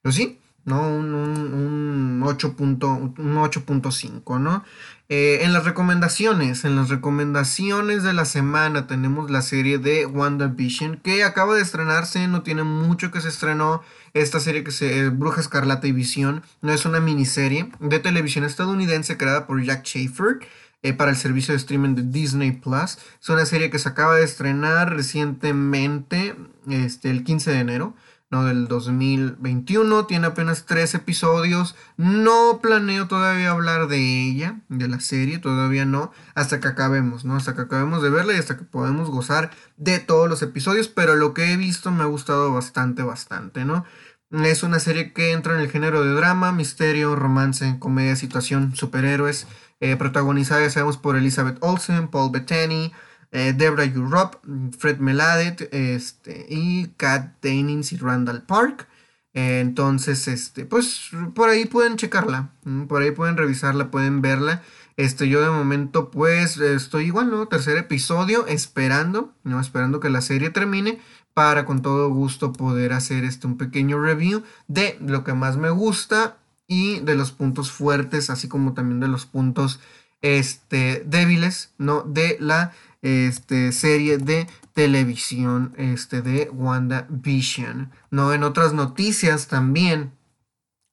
pues 0.00 0.14
sí, 0.14 0.40
¿no? 0.68 0.88
Un, 0.88 1.14
un, 1.14 2.22
8.5, 2.22 4.40
¿no? 4.40 4.64
Eh, 5.08 5.40
en 5.42 5.54
las 5.54 5.64
recomendaciones, 5.64 6.64
en 6.64 6.76
las 6.76 6.90
recomendaciones 6.90 8.02
de 8.02 8.12
la 8.12 8.26
semana 8.26 8.86
tenemos 8.86 9.30
la 9.30 9.40
serie 9.40 9.78
de 9.78 10.04
WandaVision 10.04 11.00
que 11.02 11.24
acaba 11.24 11.54
de 11.54 11.62
estrenarse, 11.62 12.28
no 12.28 12.42
tiene 12.42 12.62
mucho 12.62 13.10
que 13.10 13.22
se 13.22 13.28
estrenó. 13.28 13.82
Esta 14.14 14.40
serie 14.40 14.64
que 14.64 14.70
se 14.70 14.98
eh, 14.98 15.08
Bruja 15.08 15.40
Escarlata 15.40 15.86
y 15.86 15.92
Visión, 15.92 16.42
no 16.60 16.72
es 16.72 16.84
una 16.84 17.00
miniserie 17.00 17.70
de 17.80 17.98
televisión 17.98 18.44
estadounidense 18.44 19.16
creada 19.16 19.46
por 19.46 19.62
Jack 19.62 19.84
Schaefer. 19.84 20.40
Eh, 20.84 20.92
para 20.92 21.10
el 21.10 21.16
servicio 21.16 21.52
de 21.52 21.58
streaming 21.58 21.96
de 21.96 22.02
Disney 22.02 22.52
Plus. 22.52 22.98
Es 23.20 23.28
una 23.28 23.44
serie 23.46 23.68
que 23.68 23.80
se 23.80 23.88
acaba 23.88 24.14
de 24.14 24.22
estrenar 24.22 24.94
recientemente, 24.94 26.36
este, 26.68 27.10
el 27.10 27.24
15 27.24 27.50
de 27.50 27.58
enero. 27.58 27.96
¿No? 28.30 28.44
Del 28.44 28.68
2021. 28.68 30.06
Tiene 30.06 30.26
apenas 30.26 30.66
tres 30.66 30.94
episodios. 30.94 31.76
No 31.96 32.60
planeo 32.62 33.08
todavía 33.08 33.50
hablar 33.50 33.88
de 33.88 34.28
ella, 34.28 34.60
de 34.68 34.88
la 34.88 35.00
serie, 35.00 35.38
todavía 35.38 35.84
no. 35.84 36.12
Hasta 36.34 36.60
que 36.60 36.68
acabemos, 36.68 37.24
¿no? 37.24 37.36
Hasta 37.36 37.54
que 37.54 37.62
acabemos 37.62 38.02
de 38.02 38.10
verla 38.10 38.34
y 38.34 38.38
hasta 38.38 38.56
que 38.56 38.64
podamos 38.64 39.10
gozar 39.10 39.50
de 39.76 39.98
todos 39.98 40.28
los 40.28 40.42
episodios. 40.42 40.88
Pero 40.88 41.16
lo 41.16 41.34
que 41.34 41.52
he 41.52 41.56
visto 41.56 41.90
me 41.90 42.02
ha 42.02 42.06
gustado 42.06 42.52
bastante, 42.52 43.02
bastante, 43.02 43.64
¿no? 43.64 43.84
Es 44.30 44.62
una 44.62 44.78
serie 44.78 45.14
que 45.14 45.32
entra 45.32 45.54
en 45.54 45.60
el 45.60 45.70
género 45.70 46.04
de 46.04 46.12
drama, 46.12 46.52
misterio, 46.52 47.16
romance, 47.16 47.76
comedia, 47.78 48.14
situación, 48.14 48.76
superhéroes. 48.76 49.46
Eh, 49.80 49.96
protagonizada, 49.96 50.68
sabemos, 50.70 50.98
por 50.98 51.16
Elizabeth 51.16 51.56
Olsen, 51.60 52.08
Paul 52.08 52.32
Bettany, 52.32 52.92
eh, 53.32 53.52
Debra 53.56 53.84
Europe, 53.84 54.38
Fred 54.78 54.98
Meladet 54.98 55.68
este, 55.72 56.46
y 56.48 56.88
Kat 56.96 57.40
Dennings 57.42 57.92
y 57.92 57.96
Randall 57.96 58.42
Park. 58.42 58.88
Entonces, 59.34 60.26
este, 60.26 60.64
pues 60.64 61.10
por 61.34 61.48
ahí 61.48 61.66
pueden 61.66 61.96
checarla, 61.96 62.50
por 62.88 63.02
ahí 63.02 63.12
pueden 63.12 63.36
revisarla, 63.36 63.90
pueden 63.90 64.20
verla. 64.20 64.62
Este, 64.96 65.28
yo 65.28 65.40
de 65.40 65.50
momento, 65.50 66.10
pues 66.10 66.56
estoy 66.56 67.04
igual, 67.06 67.30
¿no? 67.30 67.46
Tercer 67.46 67.76
episodio, 67.76 68.46
esperando, 68.48 69.32
¿no? 69.44 69.60
Esperando 69.60 70.00
que 70.00 70.08
la 70.08 70.22
serie 70.22 70.50
termine 70.50 70.98
para 71.34 71.66
con 71.66 71.82
todo 71.82 72.08
gusto 72.08 72.52
poder 72.52 72.92
hacer 72.92 73.22
este 73.22 73.46
un 73.46 73.58
pequeño 73.58 74.00
review 74.00 74.42
de 74.66 74.98
lo 75.00 75.22
que 75.22 75.34
más 75.34 75.56
me 75.56 75.70
gusta 75.70 76.38
y 76.66 76.98
de 76.98 77.14
los 77.14 77.30
puntos 77.30 77.70
fuertes, 77.70 78.28
así 78.28 78.48
como 78.48 78.74
también 78.74 78.98
de 78.98 79.06
los 79.06 79.24
puntos 79.24 79.78
este, 80.20 81.04
débiles, 81.06 81.72
¿no? 81.78 82.02
De 82.02 82.38
la 82.40 82.72
este, 83.02 83.72
serie 83.72 84.18
de 84.18 84.46
televisión 84.72 85.74
este, 85.76 86.22
de 86.22 86.50
WandaVision. 86.52 87.90
¿no? 88.10 88.32
En 88.32 88.42
otras 88.42 88.72
noticias 88.72 89.48
también 89.48 90.12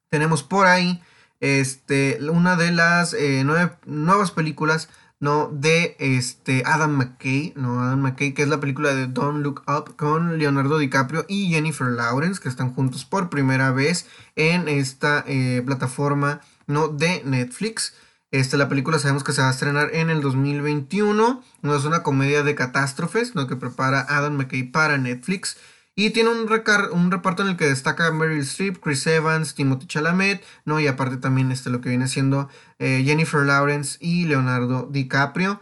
tenemos 0.09 0.43
por 0.43 0.67
ahí 0.67 1.01
este, 1.39 2.19
una 2.29 2.55
de 2.55 2.71
las 2.71 3.13
eh, 3.13 3.43
nuevas 3.85 4.31
películas 4.31 4.89
¿no? 5.19 5.49
de 5.51 5.95
este, 5.99 6.63
Adam 6.65 6.91
McKay, 6.91 7.53
¿no? 7.55 7.81
Adam 7.81 8.01
McKay, 8.01 8.33
que 8.33 8.43
es 8.43 8.49
la 8.49 8.59
película 8.59 8.93
de 8.93 9.07
Don't 9.07 9.43
Look 9.43 9.63
Up 9.67 9.95
con 9.95 10.37
Leonardo 10.37 10.77
DiCaprio 10.77 11.25
y 11.27 11.49
Jennifer 11.49 11.87
Lawrence, 11.87 12.41
que 12.41 12.49
están 12.49 12.73
juntos 12.73 13.05
por 13.05 13.29
primera 13.29 13.71
vez 13.71 14.07
en 14.35 14.67
esta 14.67 15.23
eh, 15.27 15.61
plataforma 15.65 16.41
¿no? 16.67 16.89
de 16.89 17.23
Netflix. 17.23 17.95
Este, 18.31 18.57
la 18.57 18.67
película 18.67 18.99
sabemos 18.99 19.23
que 19.23 19.31
se 19.31 19.41
va 19.41 19.47
a 19.47 19.51
estrenar 19.51 19.89
en 19.93 20.09
el 20.09 20.21
2021. 20.21 21.43
No 21.61 21.75
es 21.75 21.85
una 21.85 22.03
comedia 22.03 22.43
de 22.43 22.55
catástrofes, 22.55 23.35
lo 23.35 23.47
que 23.47 23.55
prepara 23.55 24.05
Adam 24.07 24.35
McKay 24.35 24.63
para 24.63 24.97
Netflix. 24.97 25.57
Y 25.95 26.09
tiene 26.09 26.29
un, 26.29 26.39
un 26.39 27.11
reparto 27.11 27.43
en 27.43 27.49
el 27.49 27.57
que 27.57 27.67
destaca 27.67 28.11
Meryl 28.11 28.41
Streep, 28.41 28.81
Chris 28.81 29.07
Evans, 29.07 29.55
Timothy 29.55 29.87
Chalamet, 29.87 30.43
¿no? 30.65 30.79
Y 30.81 30.87
aparte 30.87 31.17
también 31.17 31.51
este, 31.51 31.69
lo 31.69 31.79
que 31.79 31.89
viene 31.89 32.09
siendo 32.09 32.49
eh, 32.79 33.03
Jennifer 33.05 33.45
Lawrence 33.45 33.97
y 34.01 34.25
Leonardo 34.25 34.89
DiCaprio. 34.91 35.61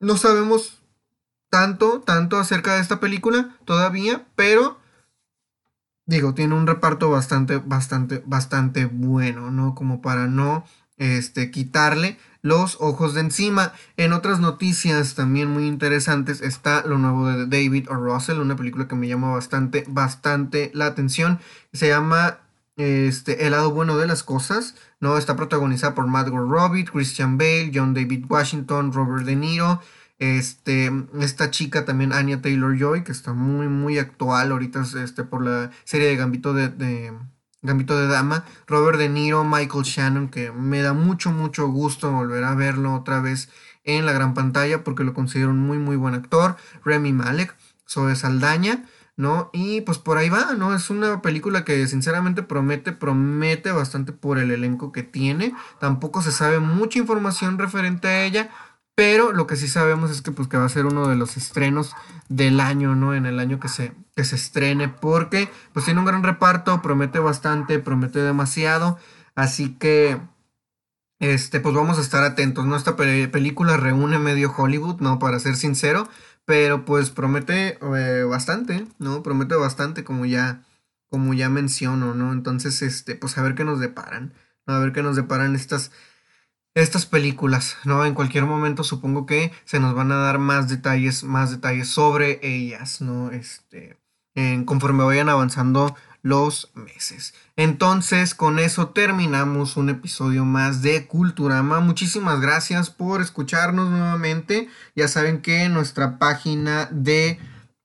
No 0.00 0.16
sabemos 0.16 0.82
tanto, 1.50 2.00
tanto 2.00 2.38
acerca 2.38 2.74
de 2.74 2.80
esta 2.80 3.00
película 3.00 3.56
todavía, 3.66 4.26
pero 4.34 4.80
digo, 6.06 6.34
tiene 6.34 6.54
un 6.54 6.66
reparto 6.66 7.10
bastante, 7.10 7.58
bastante, 7.58 8.22
bastante 8.26 8.86
bueno, 8.86 9.50
¿no? 9.50 9.74
Como 9.74 10.00
para 10.00 10.26
no 10.26 10.64
este, 10.96 11.50
quitarle 11.50 12.18
los 12.44 12.76
ojos 12.80 13.14
de 13.14 13.22
encima. 13.22 13.72
En 13.96 14.12
otras 14.12 14.38
noticias 14.38 15.14
también 15.14 15.50
muy 15.50 15.66
interesantes 15.66 16.42
está 16.42 16.84
lo 16.86 16.98
nuevo 16.98 17.26
de 17.26 17.46
David 17.46 17.88
o 17.90 17.94
Russell, 17.94 18.38
una 18.38 18.54
película 18.54 18.86
que 18.86 18.94
me 18.94 19.08
llama 19.08 19.32
bastante, 19.32 19.84
bastante 19.88 20.70
la 20.74 20.86
atención. 20.86 21.40
Se 21.72 21.88
llama 21.88 22.40
este, 22.76 23.46
El 23.46 23.52
lado 23.52 23.70
bueno 23.70 23.96
de 23.96 24.06
las 24.06 24.22
cosas. 24.22 24.74
¿no? 25.00 25.16
Está 25.16 25.36
protagonizada 25.36 25.94
por 25.94 26.06
Margot 26.06 26.48
Robbie, 26.48 26.84
Christian 26.84 27.38
Bale, 27.38 27.72
John 27.74 27.94
David 27.94 28.26
Washington, 28.28 28.92
Robert 28.92 29.24
De 29.24 29.36
Niro. 29.36 29.80
Este, 30.18 30.92
esta 31.20 31.50
chica 31.50 31.84
también, 31.84 32.12
Anya 32.12 32.40
Taylor 32.40 32.78
Joy, 32.78 33.04
que 33.04 33.12
está 33.12 33.32
muy, 33.32 33.68
muy 33.68 33.98
actual 33.98 34.52
ahorita 34.52 34.84
este, 35.02 35.24
por 35.24 35.44
la 35.44 35.70
serie 35.84 36.08
de 36.08 36.16
Gambito 36.16 36.52
de 36.52 37.12
Gambito 37.64 37.98
de 37.98 38.06
Dama, 38.06 38.44
Robert 38.66 38.98
De 38.98 39.08
Niro, 39.08 39.42
Michael 39.42 39.84
Shannon, 39.84 40.28
que 40.28 40.52
me 40.52 40.82
da 40.82 40.92
mucho, 40.92 41.32
mucho 41.32 41.66
gusto 41.68 42.12
volver 42.12 42.44
a 42.44 42.54
verlo 42.54 42.94
otra 42.94 43.20
vez 43.20 43.48
en 43.84 44.04
la 44.04 44.12
gran 44.12 44.34
pantalla 44.34 44.84
porque 44.84 45.02
lo 45.02 45.14
considero 45.14 45.50
un 45.50 45.60
muy, 45.60 45.78
muy 45.78 45.96
buen 45.96 46.14
actor, 46.14 46.56
Remy 46.84 47.12
Malek, 47.14 47.56
Zoe 47.88 48.14
Saldaña, 48.16 48.84
¿no? 49.16 49.48
Y 49.54 49.80
pues 49.80 49.98
por 49.98 50.18
ahí 50.18 50.28
va, 50.28 50.54
¿no? 50.54 50.74
Es 50.74 50.90
una 50.90 51.22
película 51.22 51.64
que 51.64 51.86
sinceramente 51.86 52.42
promete, 52.42 52.92
promete 52.92 53.72
bastante 53.72 54.12
por 54.12 54.38
el 54.38 54.50
elenco 54.50 54.92
que 54.92 55.02
tiene. 55.02 55.54
Tampoco 55.80 56.20
se 56.20 56.32
sabe 56.32 56.60
mucha 56.60 56.98
información 56.98 57.58
referente 57.58 58.08
a 58.08 58.24
ella, 58.24 58.50
pero 58.94 59.32
lo 59.32 59.46
que 59.46 59.56
sí 59.56 59.68
sabemos 59.68 60.10
es 60.10 60.22
que 60.22 60.30
pues 60.30 60.48
que 60.48 60.56
va 60.56 60.64
a 60.64 60.68
ser 60.68 60.86
uno 60.86 61.08
de 61.08 61.16
los 61.16 61.36
estrenos 61.36 61.94
del 62.28 62.60
año, 62.60 62.94
¿no? 62.94 63.14
En 63.14 63.26
el 63.26 63.38
año 63.38 63.60
que 63.60 63.68
se, 63.68 63.92
que 64.14 64.24
se 64.24 64.36
estrene, 64.36 64.88
porque 64.88 65.48
pues 65.72 65.84
tiene 65.84 66.00
un 66.00 66.06
gran 66.06 66.22
reparto, 66.22 66.82
promete 66.82 67.18
bastante, 67.18 67.78
promete 67.78 68.20
demasiado, 68.20 68.98
así 69.34 69.74
que... 69.74 70.20
Este, 71.20 71.60
pues 71.60 71.74
vamos 71.74 71.96
a 71.96 72.02
estar 72.02 72.22
atentos, 72.24 72.66
¿no? 72.66 72.76
Esta 72.76 72.96
película 72.96 73.76
reúne 73.78 74.18
medio 74.18 74.52
Hollywood, 74.54 75.00
¿no? 75.00 75.18
Para 75.18 75.38
ser 75.38 75.56
sincero, 75.56 76.08
pero 76.44 76.84
pues 76.84 77.10
promete 77.10 77.78
eh, 77.80 78.24
bastante, 78.24 78.86
¿no? 78.98 79.22
Promete 79.22 79.54
bastante 79.54 80.04
como 80.04 80.26
ya, 80.26 80.64
como 81.08 81.32
ya 81.32 81.48
menciono, 81.48 82.14
¿no? 82.14 82.32
Entonces, 82.32 82.82
este, 82.82 83.14
pues 83.14 83.38
a 83.38 83.42
ver 83.42 83.54
qué 83.54 83.64
nos 83.64 83.80
deparan. 83.80 84.34
A 84.66 84.78
ver 84.78 84.92
qué 84.92 85.02
nos 85.02 85.16
deparan 85.16 85.54
estas, 85.54 85.92
estas 86.74 87.06
películas, 87.06 87.76
¿no? 87.84 88.04
En 88.04 88.14
cualquier 88.14 88.44
momento 88.44 88.82
supongo 88.84 89.26
que 89.26 89.52
se 89.64 89.80
nos 89.80 89.94
van 89.94 90.10
a 90.12 90.16
dar 90.16 90.38
más 90.38 90.68
detalles, 90.68 91.22
más 91.22 91.50
detalles 91.50 91.88
sobre 91.88 92.40
ellas, 92.42 93.00
¿no? 93.00 93.30
Este, 93.30 93.96
en, 94.34 94.64
conforme 94.64 95.04
vayan 95.04 95.28
avanzando 95.28 95.94
los 96.22 96.70
meses. 96.74 97.34
Entonces, 97.54 98.34
con 98.34 98.58
eso 98.58 98.88
terminamos 98.88 99.76
un 99.76 99.90
episodio 99.90 100.44
más 100.44 100.80
de 100.80 101.06
Culturama. 101.06 101.80
Muchísimas 101.80 102.40
gracias 102.40 102.90
por 102.90 103.20
escucharnos 103.20 103.90
nuevamente. 103.90 104.68
Ya 104.96 105.06
saben 105.06 105.42
que 105.42 105.68
nuestra 105.68 106.18
página 106.18 106.88
de 106.90 107.38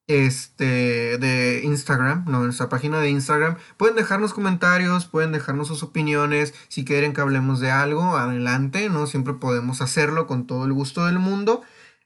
este 0.09 1.17
de 1.19 1.61
Instagram, 1.63 2.25
no, 2.27 2.43
nuestra 2.43 2.67
página 2.67 2.99
de 2.99 3.11
Instagram, 3.11 3.57
pueden 3.77 3.95
dejarnos 3.95 4.33
comentarios, 4.33 5.05
pueden 5.05 5.31
dejarnos 5.31 5.67
sus 5.67 5.83
opiniones, 5.83 6.55
si 6.67 6.83
quieren 6.83 7.13
que 7.13 7.21
hablemos 7.21 7.59
de 7.59 7.69
algo, 7.69 8.17
adelante, 8.17 8.89
¿no? 8.89 9.05
Siempre 9.05 9.35
podemos 9.35 9.81
hacerlo 9.81 10.25
con 10.25 10.47
todo 10.47 10.65
el 10.65 10.73
gusto 10.73 11.05
del 11.05 11.19
mundo. 11.19 11.61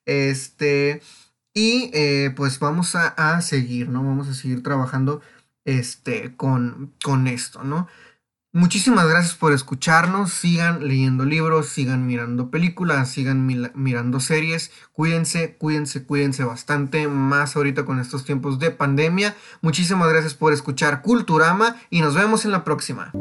Este, 0.05 1.01
y 1.53 1.91
eh, 1.93 2.33
pues 2.35 2.59
vamos 2.59 2.95
a, 2.95 3.07
a 3.07 3.41
seguir, 3.41 3.87
¿no? 3.89 4.03
Vamos 4.03 4.27
a 4.27 4.33
seguir 4.33 4.63
trabajando 4.63 5.21
este, 5.65 6.35
con, 6.35 6.93
con 7.03 7.27
esto, 7.27 7.63
¿no? 7.63 7.87
Muchísimas 8.55 9.07
gracias 9.07 9.33
por 9.33 9.51
escucharnos. 9.51 10.31
Sigan 10.31 10.87
leyendo 10.87 11.25
libros, 11.25 11.69
sigan 11.69 12.05
mirando 12.05 12.51
películas, 12.51 13.09
sigan 13.09 13.47
mirando 13.73 14.19
series. 14.19 14.71
Cuídense, 14.91 15.57
cuídense, 15.57 16.05
cuídense 16.05 16.43
bastante. 16.43 17.07
Más 17.07 17.55
ahorita 17.55 17.83
con 17.83 17.99
estos 17.99 18.25
tiempos 18.25 18.59
de 18.59 18.69
pandemia. 18.69 19.35
Muchísimas 19.61 20.07
gracias 20.07 20.35
por 20.35 20.53
escuchar 20.53 21.01
Culturama 21.01 21.77
y 21.89 22.01
nos 22.01 22.13
vemos 22.13 22.45
en 22.45 22.51
la 22.51 22.63
próxima. 22.63 23.11